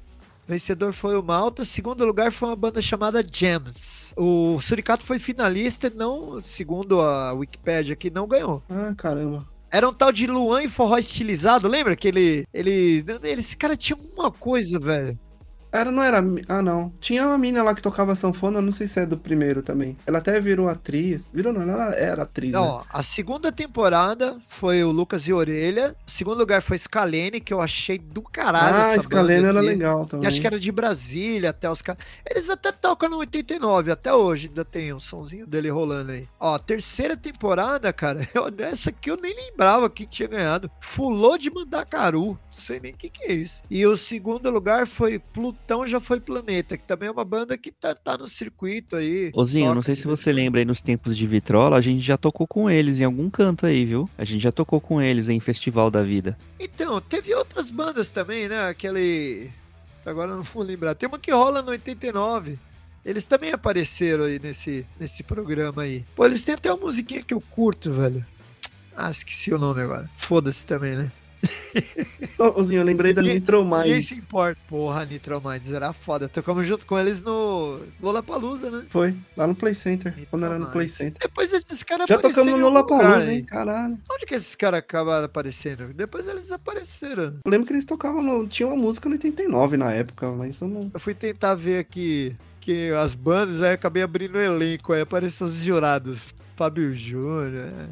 [0.48, 1.64] vencedor foi o Malta.
[1.64, 4.14] Segundo lugar foi uma banda chamada Gems.
[4.18, 8.62] O Suricato foi finalista, não, segundo a Wikipedia aqui, não ganhou.
[8.70, 9.48] Ah, caramba.
[9.72, 11.96] Era um tal de Luan e forró estilizado, lembra?
[11.96, 15.18] Que ele, ele, ele- esse cara tinha alguma coisa, velho.
[15.76, 16.20] Era, não era.
[16.48, 16.92] Ah, não.
[17.00, 19.98] Tinha uma mina lá que tocava sanfona, não sei se é do primeiro também.
[20.06, 21.30] Ela até virou atriz.
[21.34, 22.52] Virou não, ela era atriz.
[22.52, 22.58] né?
[22.60, 25.96] Não, a segunda temporada foi o Lucas e Orelha.
[26.08, 28.76] O segundo lugar foi Scalene, que eu achei do caralho.
[28.76, 29.68] Ah, essa Scalene era aqui.
[29.68, 30.28] legal E também.
[30.28, 32.04] acho que era de Brasília até os caras.
[32.30, 36.28] Eles até tocam no 89, até hoje ainda tem um sonzinho dele rolando aí.
[36.40, 38.28] Ó, terceira temporada, cara.
[38.34, 40.70] Eu, essa aqui eu nem lembrava quem tinha ganhado.
[40.80, 42.26] Fulô de Mandacaru.
[42.32, 43.62] Não sei nem o que, que é isso.
[43.70, 47.58] E o segundo lugar foi Pluton Então Já Foi Planeta, que também é uma banda
[47.58, 49.32] que tá, tá no circuito aí.
[49.34, 52.46] Ozinho, não sei se você lembra aí nos tempos de Vitrola, a gente já tocou
[52.48, 54.08] com eles em algum canto aí, viu?
[54.16, 56.38] A gente já tocou com eles em Festival da Vida.
[56.60, 58.70] Então, teve outras bandas também, né?
[58.70, 59.50] Aquele.
[60.06, 60.94] Agora eu não vou lembrar.
[60.94, 62.60] Tem uma que rola no 89.
[63.04, 66.06] Eles também apareceram aí nesse, nesse programa aí.
[66.16, 68.24] Pô, eles têm até uma musiquinha que eu curto, velho.
[68.96, 70.08] Ah, esqueci o nome agora.
[70.16, 71.12] Foda-se também, né?
[72.56, 74.60] Ozinho, eu lembrei da Ninguém- Nitro Ninguém se importa.
[74.68, 76.28] Porra, Nitro Minds era foda.
[76.28, 78.86] Tocamos junto com eles no Lollapalooza, né?
[78.90, 80.14] Foi, lá no Play Center.
[80.30, 80.90] Quando era no Play.
[80.90, 81.18] Center.
[81.22, 83.44] Depois esses caras Já apareceram tocamos no Lollapalooza, hein?
[83.44, 83.98] Caralho.
[84.12, 85.94] Onde que esses caras acabaram aparecendo?
[85.94, 87.40] Depois eles apareceram.
[87.44, 88.48] Eu lembro que eles tocavam no.
[88.48, 90.92] Tinha uma música no 89 na época, mas eu não.
[90.94, 95.48] Eu fui tentar ver aqui que as bandas, aí acabei abrindo o elenco, aí apareceu
[95.48, 96.34] os jurados.
[96.56, 97.88] Fábio Júnior, é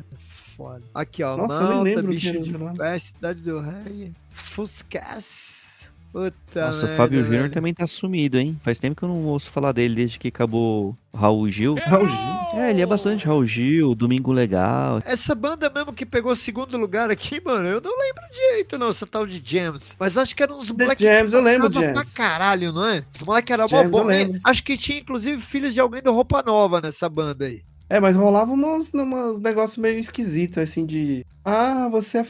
[0.56, 0.84] foda.
[0.94, 2.78] Aqui, ó, Nossa, eu nem Malta, lembro Bicho era o de.
[2.78, 5.74] Pé, Cidade do Rei, Fuscas.
[6.12, 8.60] Puta Nossa, o merda, Fábio Júnior também tá sumido, hein?
[8.64, 11.74] Faz tempo que eu não ouço falar dele desde que acabou o Raul Gil.
[11.74, 12.60] Raul Gil.
[12.62, 15.00] É, ele é bastante Raul Gil, Domingo Legal.
[15.06, 19.08] Essa banda mesmo que pegou segundo lugar aqui, mano, eu não lembro direito, não, essa
[19.08, 19.96] tal de James.
[20.00, 21.04] Mas acho que eram uns moleques.
[21.04, 22.14] Jams, eu lembro, pra Jams.
[22.14, 23.04] caralho, não é?
[23.12, 24.06] Os moleques eram mó bons.
[24.06, 24.40] né?
[24.44, 27.64] Acho que tinha, inclusive, filhos de alguém do Roupa Nova nessa banda aí.
[27.94, 31.24] É, mas rolava uns, uns negócios meio esquisitos, assim, de.
[31.46, 32.24] Ah, você é,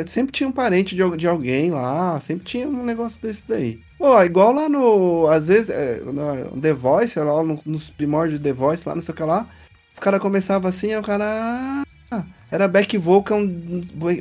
[0.00, 3.82] é, Sempre tinha um parente de, de alguém lá, sempre tinha um negócio desse daí.
[4.00, 5.26] Ó, igual lá no.
[5.28, 9.02] Às vezes, é, no The Voice, lá no- nos primórdios de The Voice, lá, não
[9.02, 9.46] sei o que lá.
[9.92, 11.26] Os caras começavam assim, aí o cara.
[12.10, 13.40] Ah, era back vocal,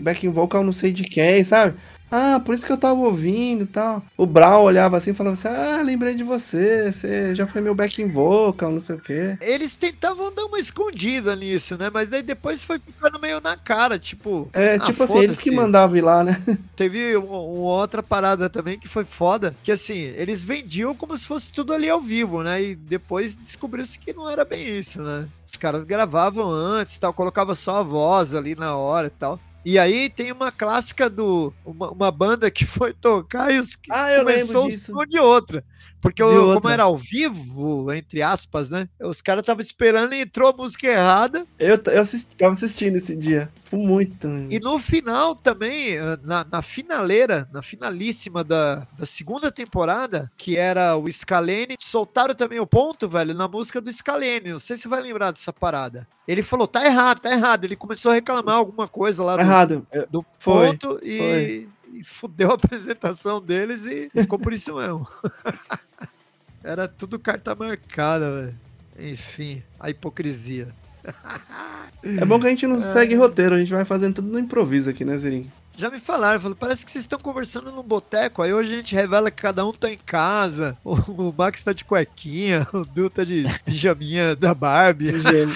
[0.02, 1.78] back vocal não sei de quem, sabe?
[2.12, 4.04] Ah, por isso que eu tava ouvindo e tal.
[4.18, 7.76] O Brown olhava assim e falava assim: Ah, lembrei de você, você já foi meu
[7.76, 9.38] backing vocal, não sei o quê.
[9.42, 11.90] Eles tentavam dar uma escondida nisso, né?
[11.94, 14.50] Mas aí depois foi ficando meio na cara, tipo.
[14.54, 16.42] É, ah, tipo assim, eles que mandavam ir lá, né?
[16.76, 21.26] Teve um- uma outra parada também que foi foda, que assim, eles vendiam como se
[21.26, 22.62] fosse tudo ali ao vivo, né?
[22.62, 25.28] E depois descobriu-se que não era bem isso, né?
[25.48, 29.40] Os caras gravavam antes, tal, colocava só a voz ali na hora e tal.
[29.66, 34.08] E aí tem uma clássica do uma, uma banda que foi tocar e os Ah,
[34.20, 35.64] começou um som de outra.
[36.02, 38.88] Porque o- como era ao vivo, entre aspas, né?
[39.02, 41.46] Os caras estavam esperando e entrou a música errada.
[41.60, 43.50] Eu, eu assisti, tava assistindo esse dia.
[43.66, 44.28] Foi muito.
[44.50, 50.56] E no final também, eh, na, na finaleira, na finalíssima da, da segunda temporada, que
[50.58, 54.52] era o Scalene, soltaram também o ponto, velho, na música do Scalene.
[54.52, 56.08] Não sei se você vai lembrar dessa parada.
[56.28, 57.66] Ele falou, tá errado, tá errado.
[57.66, 59.88] Ele começou a reclamar alguma coisa lá do, errado.
[59.92, 61.70] Eu- do Foi, ponto e, foi.
[62.00, 65.08] e fudeu a apresentação deles e ficou por isso mesmo.
[66.70, 68.56] Era tudo carta marcada, velho.
[69.12, 70.68] Enfim, a hipocrisia.
[72.04, 74.88] É bom que a gente não segue roteiro, a gente vai fazendo tudo no improviso
[74.88, 75.52] aqui, né, Zirinho?
[75.76, 78.94] Já me falaram, falou, parece que vocês estão conversando num boteco, aí hoje a gente
[78.94, 83.10] revela que cada um tá em casa, o, o Max tá de cuequinha, o Du
[83.10, 85.12] tá de pijaminha da Barbie.
[85.12, 85.54] Pijama.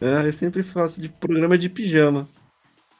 [0.02, 2.28] é, eu sempre faço de programa de pijama.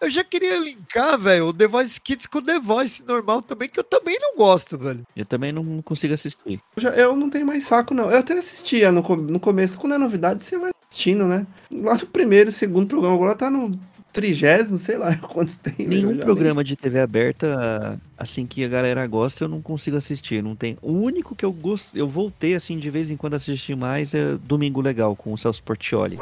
[0.01, 3.69] Eu já queria linkar, velho, o The Voice Kids com o The Voice normal também,
[3.69, 5.03] que eu também não gosto, velho.
[5.17, 6.61] Eu também não consigo assistir.
[6.77, 8.11] Eu, já- eu não tenho mais saco, não.
[8.11, 11.47] Eu até assistia no, no começo, quando é novidade, você vai assistindo, né?
[11.71, 13.73] Lá no primeiro, segundo programa, agora tá no
[14.13, 15.87] trigésimo, sei lá quantos tem.
[15.87, 20.43] Nenhum já programa de TV aberta, assim, que a galera gosta, eu não consigo assistir.
[20.43, 20.79] Não tem.
[20.81, 24.15] O único que eu gosto, eu voltei, assim, de vez em quando a assistir mais
[24.15, 26.19] é Domingo Legal, com o Celso Portioli.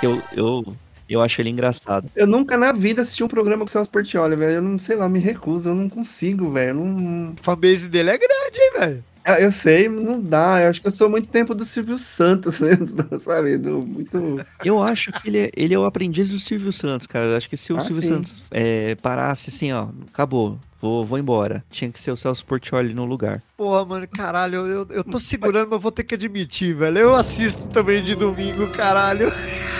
[0.00, 0.76] Que eu, eu,
[1.08, 2.10] eu acho ele engraçado.
[2.14, 4.54] Eu nunca na vida assisti um programa com o Celso Portioli, velho.
[4.54, 6.74] Eu não sei lá, me recuso, eu não consigo, velho.
[6.74, 7.34] Não...
[7.38, 9.04] A fanbase dele é grande, hein, velho.
[9.26, 10.60] Ah, Eu sei, não dá.
[10.62, 12.86] Eu acho que eu sou muito tempo do Silvio Santos mesmo,
[13.18, 13.56] sabe?
[13.56, 14.44] Do, muito.
[14.62, 17.24] Eu acho que ele é, ele é o aprendiz do Silvio Santos, cara.
[17.26, 18.08] Eu acho que se o Ah, Silvio sim.
[18.08, 21.64] Santos é, parasse assim, ó, acabou, vou, vou embora.
[21.70, 23.42] Tinha que ser o Celso Portioli no lugar.
[23.56, 26.98] Porra, mano, caralho, eu, eu, eu tô segurando, mas vou ter que admitir, velho.
[26.98, 29.32] Eu assisto também de domingo, caralho.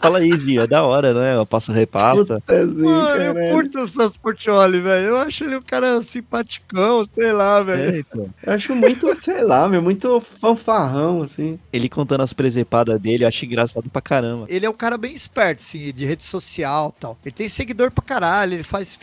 [0.00, 1.36] Fala aí, Zia, é da hora, né?
[1.36, 2.40] Eu passo repassa.
[2.40, 5.08] Putazinho, Mano, eu curto o Celso Portioli, velho.
[5.08, 7.96] Eu acho ele um cara simpaticão, sei lá, velho.
[7.96, 8.30] É, então.
[8.42, 11.58] Eu acho muito, sei lá, meu, muito fanfarrão, assim.
[11.72, 14.46] Ele contando as presepadas dele, eu acho engraçado pra caramba.
[14.48, 17.18] Ele é um cara bem esperto, assim, de rede social e tal.
[17.24, 18.94] Ele tem seguidor pra caralho, ele faz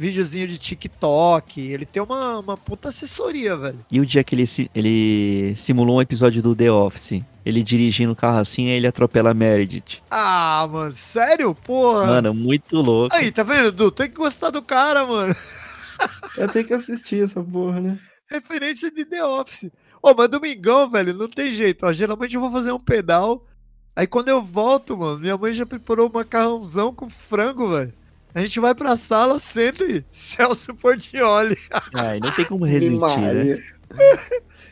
[0.00, 3.84] videozinho de TikTok, ele tem uma, uma puta assessoria, velho.
[3.92, 8.16] E o dia que ele, ele simulou um episódio do The Office, ele dirigindo o
[8.16, 10.02] carro assim, aí ele atropela a Meredith.
[10.10, 11.54] Ah, mano, sério?
[11.54, 12.06] Porra.
[12.06, 13.14] Mano, muito louco.
[13.14, 13.90] Aí, tá vendo, Du?
[13.90, 15.36] Tem que gostar do cara, mano.
[16.34, 17.98] Eu tenho que assistir essa porra, né?
[18.26, 19.70] Referência de The Office.
[20.02, 21.84] Ô, mas domingão, velho, não tem jeito.
[21.84, 23.44] Ó, geralmente eu vou fazer um pedal.
[23.94, 27.92] Aí quando eu volto, mano, minha mãe já preparou um macarrãozão com frango, velho.
[28.34, 31.56] A gente vai pra sala, senta e Celso Portioli.
[31.94, 33.62] Ai, não tem como resistir, né?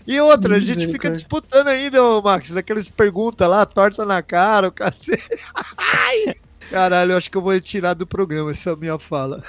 [0.07, 4.69] E outra, a gente fica disputando ainda, ô Max, daqueles perguntas lá, torta na cara,
[4.69, 5.29] o cacete.
[5.77, 6.37] Ai!
[6.71, 9.43] Caralho, eu acho que eu vou tirar do programa essa minha fala.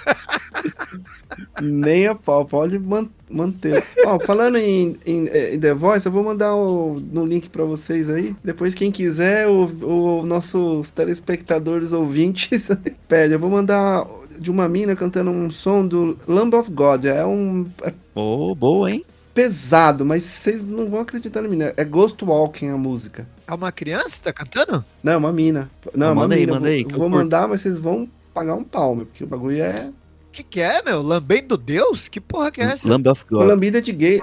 [1.61, 3.83] Nem a pau, pode man- manter.
[4.05, 7.63] Ó, falando em, em, eh, em The Voice, eu vou mandar o, no link pra
[7.63, 8.35] vocês aí.
[8.43, 9.65] Depois, quem quiser, o,
[10.21, 12.69] o nossos telespectadores ouvintes
[13.07, 13.33] pede.
[13.33, 14.05] Eu vou mandar
[14.39, 17.05] de uma mina cantando um som do Lamb of God.
[17.05, 17.67] É um.
[17.83, 19.05] É Ô, boa, hein?
[19.33, 21.73] pesado, mas vocês não vão acreditar na mina.
[21.77, 23.25] É Ghost Walking a música.
[23.47, 24.83] É uma criança que tá cantando?
[25.01, 25.69] Não, é uma mina.
[25.95, 26.53] Não, é uma manda aí, mina.
[26.53, 29.61] manda vou, aí, vou mandar, mas vocês vão pagar um pau, meu, porque o bagulho
[29.61, 29.91] é.
[30.39, 31.01] O que, que é, meu?
[31.01, 32.07] Lambendo Deus?
[32.07, 32.87] Que porra que é essa?
[32.87, 33.45] Lamb of God.
[33.45, 34.21] Lambida de gay.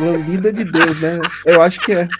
[0.00, 1.20] Lambida de Deus, né?
[1.44, 2.08] Eu acho que é.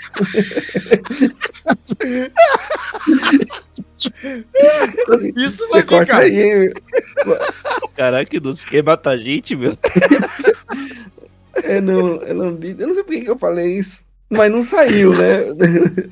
[5.35, 6.19] Isso Você vai corta ficar.
[6.19, 6.71] aí, hein?
[7.97, 9.79] Caraca, não quer matar a gente, meu.
[11.55, 12.83] É, não, é lambida.
[12.83, 14.01] Eu não sei por que eu falei isso.
[14.29, 15.39] Mas não saiu, né?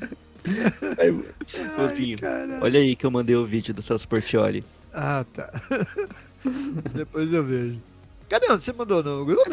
[0.97, 1.11] Aí,
[1.77, 2.17] Mozinho,
[2.61, 4.63] olha aí que eu mandei o vídeo do Celso Portioli.
[4.93, 5.51] Ah, tá.
[6.93, 7.79] Depois eu vejo.
[8.29, 9.49] Cadê onde você mandou no grupo?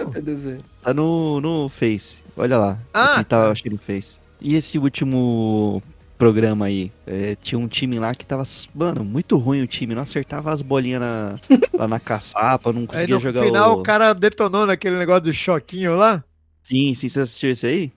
[0.83, 2.19] Tá no, no Face.
[2.37, 2.79] Olha lá.
[2.93, 4.19] Ah, Aqui tá, acho que no Face.
[4.41, 5.83] E esse último
[6.19, 6.91] programa aí?
[7.07, 8.43] é, tinha um time lá que tava.
[8.75, 9.95] Mano, muito ruim o time.
[9.95, 11.39] Não acertava as bolinhas na,
[11.75, 13.81] lá na caçapa, não Aí conseguia no jogar final o...
[13.81, 16.25] o cara detonou naquele negócio do choquinho lá.
[16.63, 17.93] Sim, sim, você assistiu esse aí?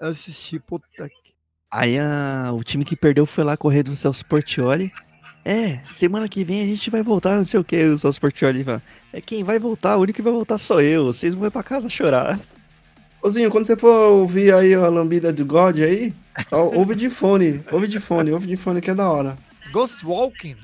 [0.00, 1.30] Eu assisti, puta que.
[1.72, 4.92] Aí a, o time que perdeu foi lá correr do Celso Portioli.
[5.44, 7.82] É, semana que vem a gente vai voltar, não sei o que.
[7.82, 8.82] O Celso Portioli fala,
[9.12, 11.06] é quem vai voltar, o único que vai voltar sou eu.
[11.06, 12.38] Vocês vão ir pra casa chorar.
[13.22, 16.14] Ô, quando você for ouvir aí a lambida de God aí,
[16.50, 17.62] ó, ouve de fone.
[17.70, 19.36] Ouve de fone, ouve de fone que é da hora.
[19.72, 20.56] Ghost Walking,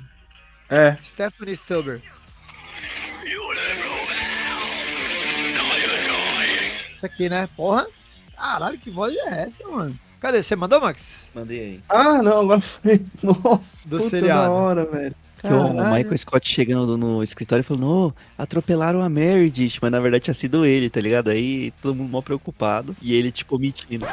[0.71, 0.97] É.
[1.05, 2.01] Stephanie Stuber.
[6.97, 7.47] Isso aqui, né?
[7.55, 7.87] Porra.
[8.35, 9.99] Caralho, que voz é essa, mano?
[10.27, 10.43] Cadê?
[10.43, 11.25] Você mandou, Max?
[11.33, 11.81] Mandei aí.
[11.89, 13.01] Ah, não, agora foi.
[13.23, 14.43] Nossa, Do puta seriado.
[14.43, 15.15] da hora, velho.
[15.45, 15.73] O.
[15.73, 20.35] Michael Scott chegando no escritório e falando, ô, atropelaram a Meredith, mas na verdade tinha
[20.35, 21.31] sido ele, tá ligado?
[21.31, 24.05] Aí todo mundo mal preocupado e ele, tipo, omitindo.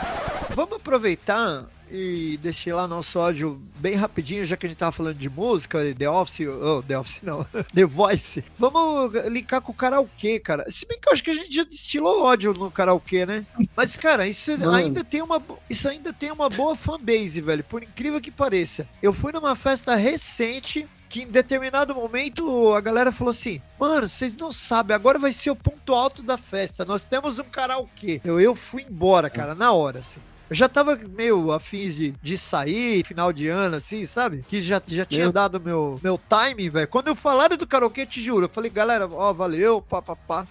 [0.53, 2.39] Vamos aproveitar e
[2.71, 6.47] lá nosso áudio bem rapidinho, já que a gente tava falando de música, The Office,
[6.47, 8.43] oh, The Office não, The Voice.
[8.57, 10.65] Vamos linkar com o karaokê, cara.
[10.71, 13.45] Se bem que eu acho que a gente já destilou ódio no karaokê, né?
[13.75, 14.73] Mas, cara, isso Mano.
[14.73, 18.87] ainda tem uma isso ainda tem uma boa fanbase, velho, por incrível que pareça.
[19.01, 24.35] Eu fui numa festa recente que em determinado momento a galera falou assim: Mano, vocês
[24.35, 26.83] não sabem, agora vai ser o ponto alto da festa.
[26.83, 28.19] Nós temos um karaokê.
[28.23, 30.19] Eu, eu fui embora, cara, na hora, assim.
[30.49, 34.43] Eu já tava meio afins de, de sair, final de ano, assim, sabe?
[34.47, 36.87] Que já, já tinha Meu- dado meu, meu timing, velho.
[36.87, 40.47] Quando eu falaram do karaokê, te juro, eu falei, galera, ó, valeu, pá, pá, pá.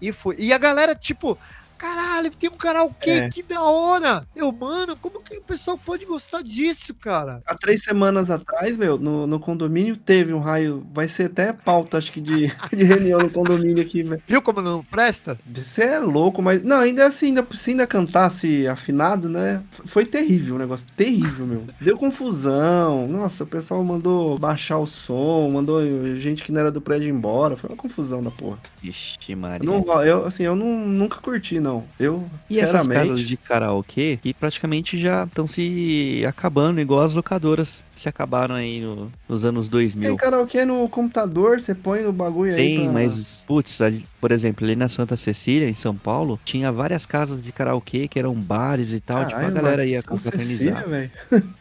[0.00, 0.36] E fui.
[0.38, 1.38] E a galera, tipo,
[1.82, 3.28] caralho, tem um karaokê, É.
[3.28, 4.24] que da hora.
[4.36, 7.42] Eu, mano, como que o pessoal pode gostar disso, cara?
[7.44, 10.86] Há três semanas atrás, meu, no, no condomínio teve um raio.
[10.94, 14.22] Vai ser até pauta, acho que, de, de reunião no condomínio aqui, velho.
[14.28, 15.36] Viu como não presta?
[15.52, 16.62] Você é louco, mas.
[16.62, 19.62] Não, ainda assim, ainda, se ainda cantasse afinado, né?
[19.86, 20.86] Foi terrível o negócio.
[20.96, 21.64] Terrível, meu.
[21.80, 23.08] Deu confusão.
[23.08, 25.80] Nossa, o pessoal mandou baixar o som, mandou
[26.16, 27.56] gente que não era do prédio embora.
[27.56, 28.58] Foi uma confusão da porra.
[28.82, 29.68] Ixi, Maria.
[29.68, 31.71] Eu, não, eu assim, eu não, nunca curti, não.
[31.98, 33.08] Eu, E essas sinceramente.
[33.10, 38.80] casas de karaokê que praticamente já estão se acabando, igual as locadoras se acabaram aí
[38.80, 40.08] no- nos anos 2000.
[40.08, 42.56] Tem karaokê no computador, você põe no bagulho aí.
[42.56, 43.80] Tem, pra- mas, putz,
[44.22, 48.20] por exemplo, ali na Santa Cecília, em São Paulo, tinha várias casas de karaokê que
[48.20, 50.84] eram bares e tal, tipo, a Caralho, galera ia confraternizar.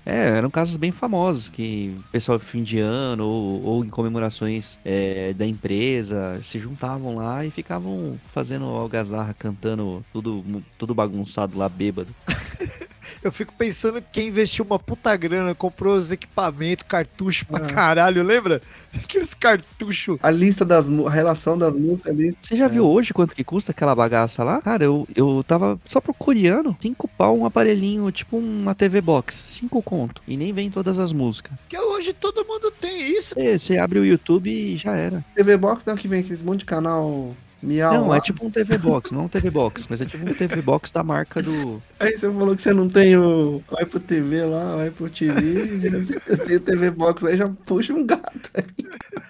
[0.05, 4.79] É, eram casas bem famosas, que o pessoal fim de ano ou, ou em comemorações
[4.85, 11.67] é, da empresa se juntavam lá e ficavam fazendo algazarra, cantando tudo, tudo bagunçado lá,
[11.67, 12.09] bêbado.
[13.23, 17.67] Eu fico pensando que quem investiu uma puta grana, comprou os equipamentos, cartucho pra Ah.
[17.67, 18.61] caralho, lembra?
[18.93, 20.17] Aqueles cartuchos.
[20.23, 22.33] A lista das mu- a relação das músicas ali.
[22.41, 24.59] Você já viu hoje quanto que custa aquela bagaça lá?
[24.61, 26.75] Cara, eu, eu tava só procurando.
[26.81, 29.35] Cinco pau um aparelhinho, tipo uma TV Box.
[29.35, 30.21] Cinco conto.
[30.27, 31.53] E nem vem todas as músicas.
[31.69, 33.35] Que hoje todo mundo tem isso.
[33.35, 35.23] Você, você abre o YouTube e já era.
[35.35, 37.93] TV Box não, que vem aqueles monte de canal miau.
[37.93, 40.61] não, é tipo um TV Box, não um TV Box, mas é tipo um TV
[40.61, 41.81] Box da marca do.
[41.99, 43.61] Aí você falou que você não tem o.
[43.69, 45.89] Vai pro TV lá, vai pro TV,
[46.47, 48.49] tem o TV Box aí, já puxa um gato.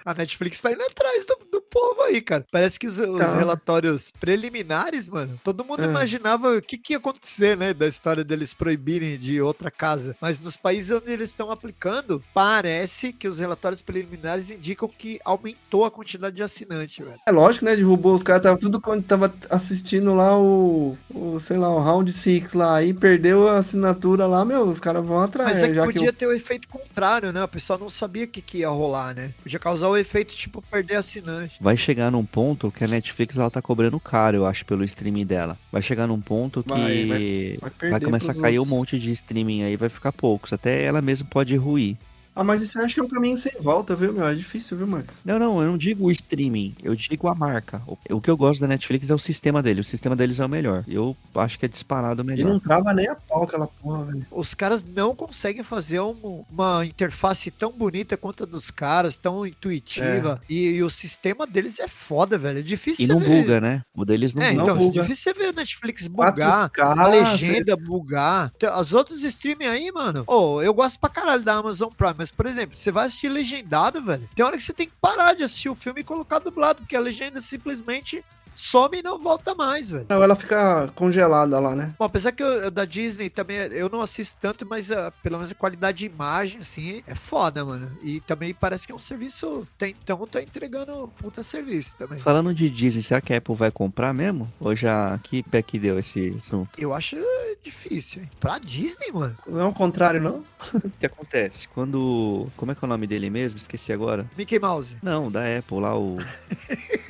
[0.04, 2.44] A Netflix tá indo atrás do, do povo aí, cara.
[2.50, 3.36] Parece que os, os Tá.
[3.38, 5.86] relatórios preliminares, mano, todo mundo É.
[5.86, 7.72] imaginava o que, que ia acontecer, né?
[7.72, 10.16] Da história deles proibirem de outra casa.
[10.20, 15.84] Mas nos países onde eles estão aplicando, parece que os relatórios preliminares indicam que aumentou
[15.84, 17.20] a quantidade de assinante, velho.
[17.26, 17.76] É lógico, né?
[17.76, 22.12] Derrubou os caras, tava tudo quando tava assistindo lá o, o, sei lá, o Round
[22.12, 25.50] 6 lá, aí perdeu a assinatura lá, meu, os caras vão atrás.
[25.50, 27.42] Mas é que já podia o- ter o efeito contrário, né?
[27.42, 29.32] O pessoal não sabia o que, que ia rolar, né?
[29.42, 31.56] Podia causar o efeito, tipo, perder assinante.
[31.60, 35.26] Vai chegar num ponto que a Netflix ela tá cobrando caro, eu acho, pelo streaming
[35.26, 35.58] dela.
[35.70, 38.76] Vai chegar num ponto que Vai, vai, vai- vai começar a cair um outros.
[38.78, 40.52] monte de streaming aí, vai ficar poucos.
[40.52, 41.96] Até ela mesma pode ruir.
[42.34, 44.26] Ah, mas isso eu acho que é um caminho sem volta, viu, meu?
[44.26, 45.14] É difícil, viu, Max?
[45.24, 47.82] Não, não, eu não digo o streaming, eu digo a marca.
[47.86, 49.80] O, o que eu gosto da Netflix é o sistema dele.
[49.82, 50.82] O sistema deles é o melhor.
[50.88, 52.48] Eu acho que é disparado o E melhor.
[52.50, 54.26] não trava nem a pau aquela porra, velho.
[54.30, 59.46] Os caras não conseguem fazer um- uma interface tão bonita quanto a dos caras, tão
[59.46, 60.40] intuitiva.
[60.48, 62.60] E, e o sistema deles é foda, velho.
[62.60, 63.42] É difícil E você não ver.
[63.42, 63.82] buga, né?
[63.94, 64.62] O deles não É, buga.
[64.62, 65.00] então, buga.
[65.00, 66.70] é difícil você ver a Netflix bugar.
[66.70, 68.50] 4K, A legenda bugar.
[68.56, 70.24] Então, As outras streaming aí, mano.
[70.26, 74.00] Ô, eu gosto pra caralho da Amazon Prime, mas, por exemplo, você vai assistir legendado,
[74.00, 74.28] velho.
[74.32, 76.94] Tem hora que você tem que parar de assistir o filme e colocar dublado, porque
[76.94, 80.06] a legenda simplesmente some e não volta mais, velho.
[80.08, 81.94] Não, ela fica congelada lá, né?
[81.98, 85.50] Bom, apesar que eu- da Disney também, eu não assisto tanto, mas ah, pelo menos
[85.50, 87.90] a qualidade de imagem, assim, é foda, mano.
[88.02, 92.18] E também parece que é um serviço, tem, então tá entregando um puta serviço também.
[92.20, 94.46] Falando de Disney, será que a Apple vai comprar mesmo?
[94.60, 96.70] Ou já que pé que deu esse assunto?
[96.78, 98.30] Eu acho eh, difícil, hein?
[98.40, 99.36] Pra Disney, mano.
[99.46, 100.44] Não é o contrário, não?
[100.84, 101.66] O que acontece?
[101.68, 102.46] Quando.
[102.56, 103.58] Como é que é o nome dele mesmo?
[103.58, 104.26] Esqueci agora.
[104.38, 104.96] Mickey Mouse.
[105.02, 106.16] Não, da Apple lá, o.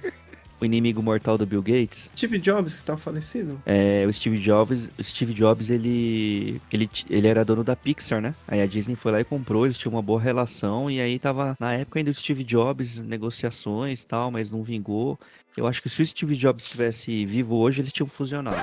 [0.63, 2.11] o inimigo mortal do Bill Gates.
[2.17, 3.61] Steve Jobs, que tá falecido.
[3.67, 8.35] É, o Steve Jobs, o Steve Jobs, ele, ele, ele era dono da Pixar, né?
[8.47, 11.57] Aí a Disney foi lá e comprou, eles tinham uma boa relação, e aí tava,
[11.59, 15.19] na época ainda o Steve Jobs, negociações e tal, mas não vingou.
[15.57, 18.57] Eu acho que se o Steve Jobs estivesse vivo hoje, eles tinham fusionado.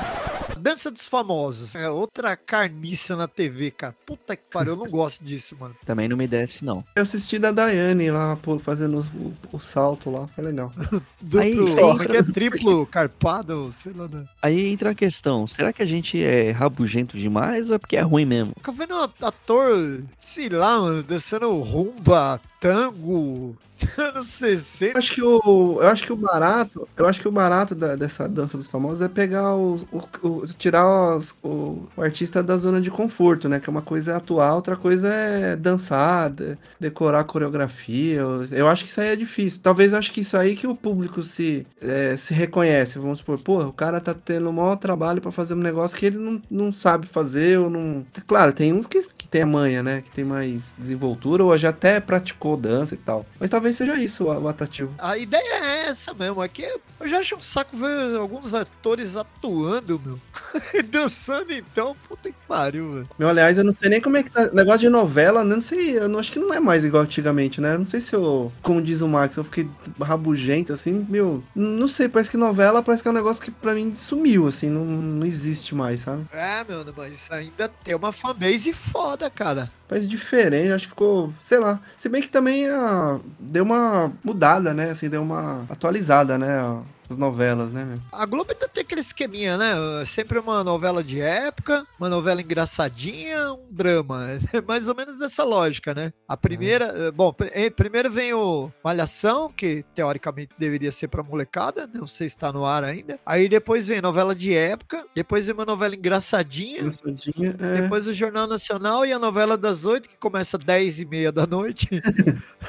[0.57, 1.75] Dança dos Famosos.
[1.75, 3.95] É outra carniça na TV, cara.
[4.05, 5.75] Puta que pariu, eu não gosto disso, mano.
[5.85, 6.83] Também não me desce, não.
[6.95, 10.27] Eu assisti da Daiane lá, pô, fazendo o, o salto lá.
[10.27, 10.73] Foi legal.
[11.21, 14.07] Duplo, Aí, é entra- que é triplo, carpado, sei lá.
[14.07, 14.25] Né?
[14.41, 18.01] Aí entra a questão, será que a gente é rabugento demais ou é porque é
[18.01, 18.51] ruim mesmo?
[18.57, 23.55] Nunca vendo um ator, sei lá, mano, dançando rumba, tango,
[23.97, 24.93] anos 60.
[24.95, 27.95] Eu acho que o, eu acho que o barato, eu acho que o barato da-
[27.95, 32.57] dessa dança dos famosos é pegar os, o, o- tirar os- o, o artista da
[32.57, 33.59] zona de conforto, né?
[33.59, 34.15] Que uma coisa é
[34.53, 38.15] outra coisa é dançar, de- decorar a coreografia.
[38.21, 39.61] Eu, eu acho que isso aí é difícil.
[39.61, 42.99] Talvez eu acho que isso aí que o público se, é, se reconhece.
[42.99, 46.05] Vamos supor, pô, o cara tá tendo o maior trabalho pra fazer um negócio que
[46.05, 48.05] ele não, não sabe fazer ou não.
[48.27, 50.01] Claro, tem uns que tem a manha, né?
[50.01, 53.25] Que tem mais desenvoltura ou já até praticou dança e tal.
[53.39, 54.93] Mas talvez seja isso o, atrativo.
[54.97, 56.63] A ideia é essa mesmo, é que
[56.99, 60.19] eu já acho um saco ver alguns atores atuando, meu.
[60.89, 63.09] Dançando então, puta que pariu, velho.
[63.17, 64.51] Meu, aliás, eu não sei nem como é que tá.
[64.51, 65.97] Negócio de novela, não sei.
[65.97, 67.75] Eu não, acho que não é mais igual antigamente, né?
[67.75, 68.51] Eu não sei se eu.
[68.61, 69.69] Como diz o Max, eu fiquei
[70.01, 71.05] rabugento, assim.
[71.09, 72.09] Meu, não sei.
[72.09, 74.69] Parece que novela parece que é um negócio que pra mim sumiu, assim.
[74.69, 76.25] Não, não existe mais, sabe?
[76.33, 79.71] É, meu, mas ainda tem uma fanbase foda, cara.
[79.87, 81.33] Parece diferente, acho que ficou.
[81.41, 81.79] Sei lá.
[81.97, 84.91] Se bem que também ah, deu uma mudada, né?
[84.91, 86.79] Assim, deu uma atualizada, né?
[87.09, 87.99] As novelas, né, meu?
[88.11, 89.73] A Globo ainda tem aquele esqueminha, né?
[90.05, 94.27] Sempre uma novela de época, uma novela engraçadinha, um drama.
[94.51, 96.11] É mais ou menos dessa lógica, né?
[96.27, 101.87] A primeira, eh, bom, eh, primeiro vem o Malhação, que teoricamente deveria ser pra molecada,
[101.93, 103.19] não sei se tá no ar ainda.
[103.25, 107.55] Aí depois vem novela de época, depois vem uma novela engraçadinha, Engraçadinha.
[107.59, 107.81] É.
[107.81, 111.31] depois o Jornal Nacional e a novela das oito, que começa às 10 e meia
[111.31, 111.87] da noite.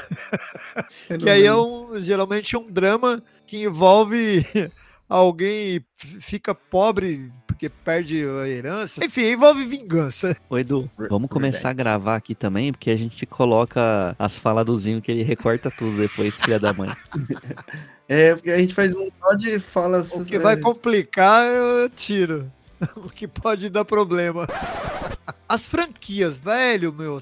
[1.18, 4.46] Que aí é um, geralmente um drama que envolve
[5.08, 9.04] alguém fica pobre porque perde a herança.
[9.04, 10.36] Enfim, envolve vingança.
[10.48, 14.74] Ô Edu, vamos começar a gravar aqui também, porque a gente coloca as falas do
[14.74, 16.90] Zinho que ele recorta tudo depois, filha da mãe.
[18.12, 20.12] É, porque a gente faz um só de falas.
[20.12, 22.50] O que é, vai complicar, eu tiro.
[22.96, 24.48] O que pode dar problema.
[25.48, 27.20] As franquias, velho, meu.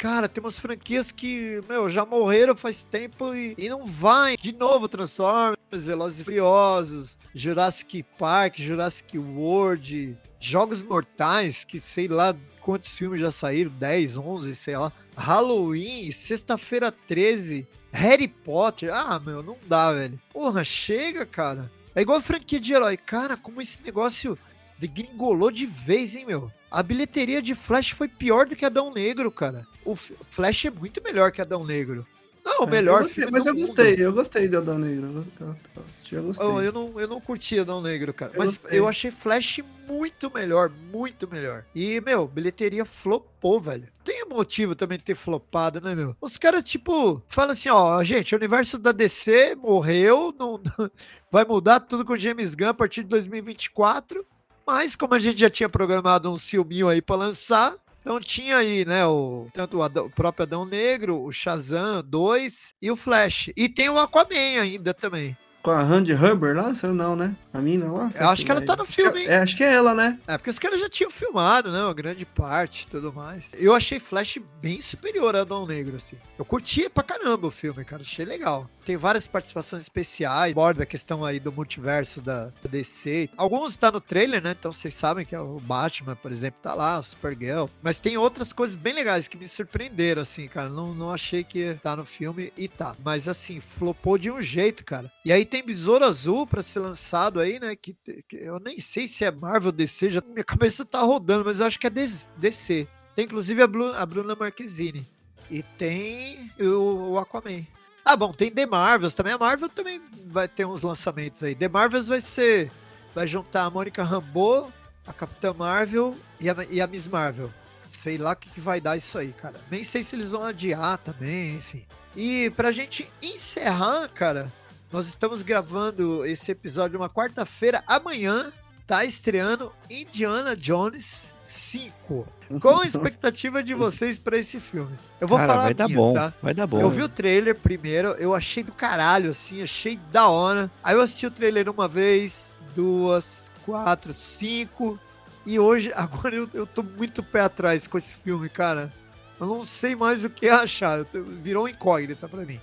[0.00, 4.34] Cara, tem umas franquias que, meu, já morreram faz tempo e, e não vai.
[4.34, 12.34] De novo, Transformers, Velozes e Furiosos, Jurassic Park, Jurassic World, Jogos Mortais, que sei lá
[12.60, 14.90] quantos filmes já saíram, 10, 11, sei lá.
[15.14, 18.90] Halloween, Sexta-feira 13, Harry Potter.
[18.94, 20.18] Ah, meu, não dá, velho.
[20.32, 21.70] Porra, chega, cara.
[21.94, 22.96] É igual a franquia de herói.
[22.96, 24.38] Cara, como esse negócio
[24.80, 26.50] degringolou de vez, hein, meu?
[26.70, 29.66] A bilheteria de Flash foi pior do que Adão Negro, cara.
[29.84, 32.06] O Flash é muito melhor que Adão Negro.
[32.42, 33.66] Não, o É, melhor eu gostei, filme Mas eu mundo.
[33.66, 35.26] gostei, eu gostei de Adão Negro.
[35.40, 36.46] Eu assisti, eu gostei.
[36.46, 38.32] Oh, eu, não, eu não curti Adão Negro, cara.
[38.32, 38.78] Eu mas gostei.
[38.78, 41.66] eu achei Flash muito melhor, muito melhor.
[41.74, 43.88] E, meu, bilheteria flopou, velho.
[44.02, 46.16] Tem motivo também de ter flopado, né, meu?
[46.20, 50.90] Os caras, tipo, falam assim, ó, gente, o universo da DC morreu, não, não-
[51.30, 54.24] vai mudar tudo com o James Gunn a partir de 2024.
[54.70, 58.84] Mas, como a gente já tinha programado um filminho aí pra lançar, então tinha aí,
[58.84, 63.50] né, o, tanto o, Adão- o próprio Adão Negro, o Shazam 2 e o Flash.
[63.56, 65.36] E tem o Aquaman ainda também.
[65.62, 66.74] Com a Randy Huber lá?
[66.74, 67.36] Sei não, né?
[67.52, 68.08] A mina lá?
[68.18, 69.26] Eu acho que ela tá no filme, hein?
[69.28, 70.18] É, acho que é ela, né?
[70.26, 71.82] É, porque os caras já tinham filmado, né?
[71.82, 73.50] Uma grande parte e tudo mais.
[73.52, 76.16] Eu achei Flash bem superior a Adão Negro, assim.
[76.38, 78.00] Eu curti pra caramba o filme, cara.
[78.00, 78.70] Achei legal.
[78.90, 83.30] Tem várias participações especiais, borda a questão aí do multiverso da DC.
[83.36, 84.50] Alguns tá no trailer, né?
[84.58, 87.66] Então vocês sabem que é o Batman, por exemplo, tá lá, Supergirl.
[87.80, 90.68] Mas tem outras coisas bem legais que me surpreenderam, assim, cara.
[90.68, 92.96] Não, não achei que tá no filme e tá.
[93.04, 95.08] Mas assim, flopou de um jeito, cara.
[95.24, 97.76] E aí tem Besouro Azul pra ser lançado aí, né?
[97.76, 97.94] Que,
[98.28, 101.66] que eu nem sei se é Marvel DC, já minha cabeça tá rodando, mas eu
[101.66, 102.88] acho que é DC.
[103.14, 105.06] Tem inclusive a, Blu- a Bruna Marquezine.
[105.48, 107.64] E tem o, o Aquaman.
[108.04, 109.32] Ah, bom, tem The Marvels também.
[109.32, 111.54] A Marvel também vai ter uns lançamentos aí.
[111.54, 112.70] The Marvels vai ser.
[113.14, 114.72] Vai juntar a Mônica Rambeau,
[115.06, 117.52] a Capitã Marvel e a, e a Miss Marvel.
[117.88, 119.56] Sei lá o que, que vai dar isso aí, cara.
[119.70, 121.84] Nem sei se eles vão adiar também, enfim.
[122.16, 124.52] E pra gente encerrar, cara,
[124.92, 127.82] nós estamos gravando esse episódio uma quarta-feira.
[127.86, 128.52] Amanhã
[128.90, 132.26] tá estreando Indiana Jones 5.
[132.60, 134.98] Qual a expectativa de vocês pra esse filme?
[135.20, 136.12] Eu vou Cara, falar vai a dar minha, bom.
[136.12, 136.34] tá?
[136.42, 136.80] Vai dar bom.
[136.80, 140.68] Eu vi o trailer primeiro, eu achei do caralho, assim, achei da hora.
[140.82, 144.98] Aí eu assisti o trailer uma vez, duas, quatro, cinco.
[145.46, 148.92] E hoje, agora eu, eu tô muito pé atrás com esse filme, cara.
[149.38, 151.06] Eu não sei mais o que achar.
[151.40, 152.60] Virou uma incógnita pra mim.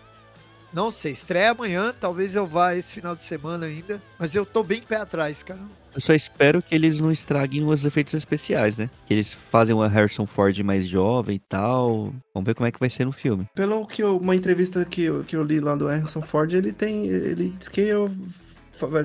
[0.73, 4.01] Não sei, estreia amanhã, talvez eu vá esse final de semana ainda.
[4.19, 5.61] Mas eu tô bem pé atrás, cara.
[5.98, 8.88] Eu só espero que eles não estraguem os efeitos especiais, né?
[9.08, 12.14] Que eles fazem o Harrison Ford mais jovem e tal.
[12.36, 13.48] Vamos ver como é que vai ser no filme.
[13.56, 16.72] Pelo que eu, uma entrevista que eu, que eu li lá do Harrison Ford, ele
[16.72, 17.08] tem.
[17.08, 18.12] Ele diz que eu,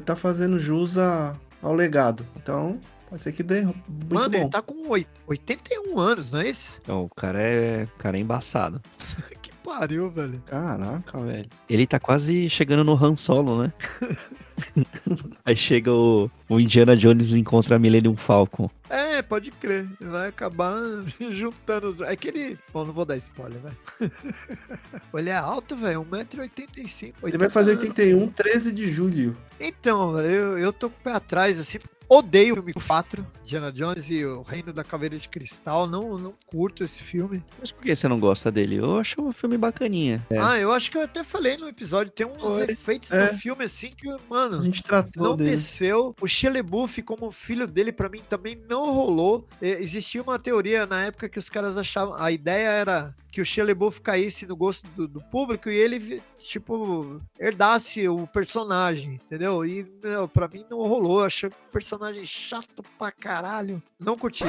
[0.04, 2.26] tá fazendo jus a- ao legado.
[2.36, 2.78] Então,
[3.08, 4.36] pode ser que dê muito Mano, bom.
[4.36, 6.78] ele tá com oit- 81 anos, não é isso?
[6.82, 8.82] Então, o cara é, o cara é embaçado.
[9.40, 10.42] Que pariu, velho.
[10.44, 11.48] Caraca, velho.
[11.70, 13.72] Ele tá quase chegando no Han Solo, né?
[15.44, 18.70] Aí chega o, o Indiana Jones e encontra a Millennium Falcon.
[18.88, 19.88] É, pode crer.
[20.00, 20.74] Ele Vai acabar
[21.30, 22.00] juntando os.
[22.00, 22.58] É que ele.
[22.72, 23.76] Bom, não vou dar spoiler, velho.
[25.14, 26.04] ele é alto, velho.
[26.04, 27.14] 1,85m.
[27.24, 29.36] Ele vai fazer 81, 13 de julho.
[29.58, 31.78] Então, eu, eu tô com o pé atrás, assim.
[32.08, 35.86] Odeio o filme 4, Diana Jones e o Reino da Caveira de Cristal.
[35.86, 37.42] Não, não curto esse filme.
[37.58, 38.76] Mas por que você não gosta dele?
[38.76, 40.22] Eu acho um filme bacaninha.
[40.38, 42.12] Ah, eu acho que eu até falei no episódio.
[42.12, 42.64] Tem uns Foi.
[42.70, 43.32] efeitos É.
[43.32, 44.62] no filme assim que, A mano.
[44.64, 45.50] gente tratou Não dele.
[45.50, 46.14] desceu.
[46.20, 49.46] O Shelebuff, como filho dele, pra mim também não rolou.
[49.60, 52.14] Existia uma teoria na época que os caras achavam.
[52.14, 57.20] A ideia era que o Shelebuff caísse no gosto do, do público e ele, tipo,
[57.40, 59.64] herdasse o personagem, entendeu?
[59.64, 61.20] E, meu, pra mim não rolou.
[61.20, 63.82] Eu achei o personagem chato pra caralho.
[63.98, 64.44] Não curti.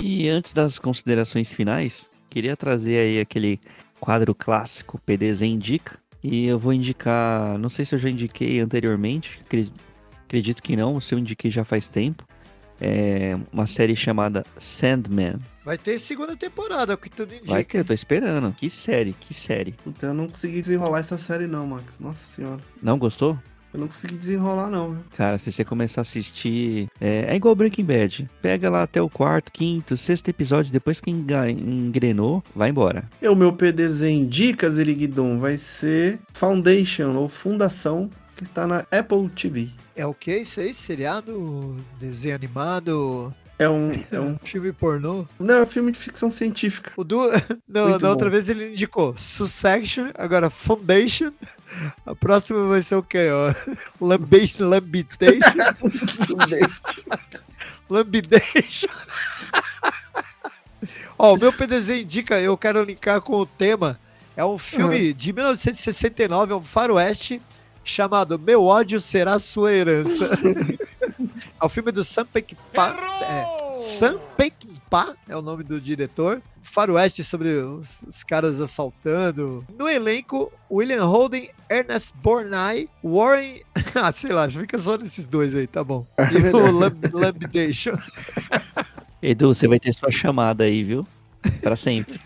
[0.00, 3.60] E antes das considerações finais, queria trazer aí aquele
[4.00, 5.98] quadro clássico PDZ Indica.
[6.22, 9.70] E eu vou indicar, não sei se eu já indiquei anteriormente, acre-
[10.24, 12.24] acredito que não, se eu indiquei já faz tempo.
[12.78, 15.36] É uma série chamada Sandman.
[15.64, 17.52] Vai ter segunda temporada, o que tudo indica.
[17.52, 18.52] Vai que eu tô esperando.
[18.52, 19.74] Que série, que série.
[19.86, 21.98] Então eu não consegui desenrolar essa série não, Max.
[22.00, 22.60] Nossa senhora.
[22.82, 23.38] Não gostou?
[23.76, 25.04] Eu não consegui desenrolar não, viu?
[25.14, 26.88] Cara, se você começar a assistir.
[26.98, 28.30] É, é igual Breaking Bad.
[28.40, 33.04] Pega lá até o quarto, quinto, sexto episódio, depois que engrenou, vai embora.
[33.20, 39.28] E o meu PDZ indica, Ziriguidon, vai ser Foundation, ou Fundação, que tá na Apple
[39.28, 39.68] TV.
[39.94, 40.72] É o que isso aí?
[40.72, 41.76] Seriado?
[42.00, 43.34] Desenho animado?
[43.58, 44.38] É um, é um...
[44.42, 45.26] Filme pornô?
[45.38, 46.92] Não, é um filme de ficção científica.
[46.96, 47.30] O do...
[47.66, 48.32] Não, da outra bom.
[48.32, 51.32] vez ele indicou Succession, agora Foundation.
[52.04, 53.28] A próxima vai ser o quê?
[53.30, 53.74] Ó?
[54.00, 55.40] Lambation, Lambitation,
[57.88, 58.88] Lambidation.
[61.18, 63.98] Ó, o meu PDZ indica, eu quero linkar com o tema.
[64.36, 67.40] É um filme de 1969, é um faroeste
[67.82, 70.28] chamado Meu ódio será sua herança.
[71.60, 72.96] É o filme do Sam Peckinpah.
[73.22, 76.42] É, Sam Peckinpah é o nome do diretor.
[76.62, 79.64] Faroeste sobre os, os caras assaltando.
[79.78, 83.62] No elenco, William Holden, Ernest Borgnine, Warren...
[83.94, 86.06] ah, sei lá, fica só nesses dois aí, tá bom.
[86.18, 87.96] E o Lamb, Lambidation.
[89.22, 91.06] Edu, você vai ter sua chamada aí, viu?
[91.62, 92.20] Pra sempre.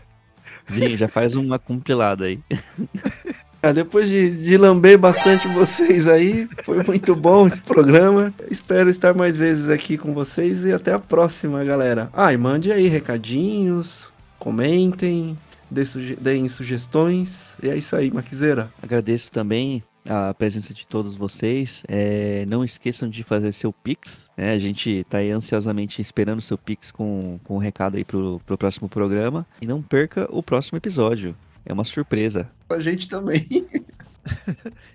[0.73, 2.41] Sim, já faz uma compilada aí.
[3.63, 8.33] Ah, depois de, de lamber bastante vocês aí, foi muito bom esse programa.
[8.51, 12.09] Espero estar mais vezes aqui com vocês e até a próxima, galera.
[12.15, 15.37] Ah, e mande aí recadinhos, comentem,
[15.71, 17.55] dê suge- deem sugestões.
[17.63, 18.73] E é isso aí, Maquiseira.
[18.83, 21.83] Agradeço também a presença de todos vocês.
[21.87, 24.31] É, não esqueçam de fazer seu Pix.
[24.39, 24.55] né?
[24.55, 28.57] A gente tá aí ansiosamente esperando seu Pix com, com um recado aí pro, pro
[28.57, 29.47] próximo programa.
[29.61, 31.37] E não perca o próximo episódio.
[31.65, 32.51] É uma surpresa.
[32.69, 33.47] A gente também.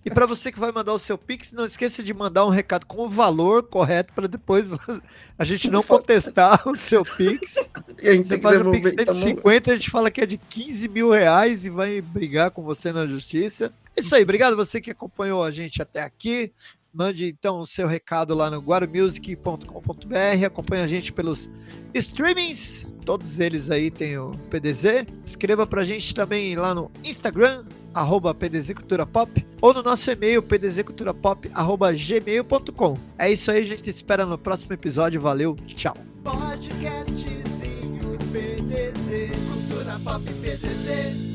[0.05, 2.86] E para você que vai mandar o seu Pix, não esqueça de mandar um recado
[2.86, 4.70] com o valor correto para depois
[5.38, 7.70] a gente não contestar o seu Pix.
[8.01, 9.20] E a gente Você faz o Pix de tá bom?
[9.20, 12.91] 150, a gente fala que é de 15 mil reais e vai brigar com você
[12.93, 13.74] na justiça.
[13.97, 16.51] É Isso aí, obrigado você que acompanhou a gente até aqui.
[16.95, 20.45] Mande então o seu recado lá no guarumusic.com.br.
[20.45, 21.49] Acompanhe a gente pelos
[21.93, 25.05] streamings, todos eles aí tem o PDZ.
[25.25, 30.41] Escreva pra gente também lá no Instagram, arroba PDZ Cultura Pop, ou no nosso e-mail,
[30.41, 32.97] pdzculturapop, arroba gmail.com.
[33.17, 35.19] É isso aí, gente espera no próximo episódio.
[35.19, 35.97] Valeu, tchau.
[36.23, 41.34] Podcastzinho PDZ, Cultura Pop PDZ.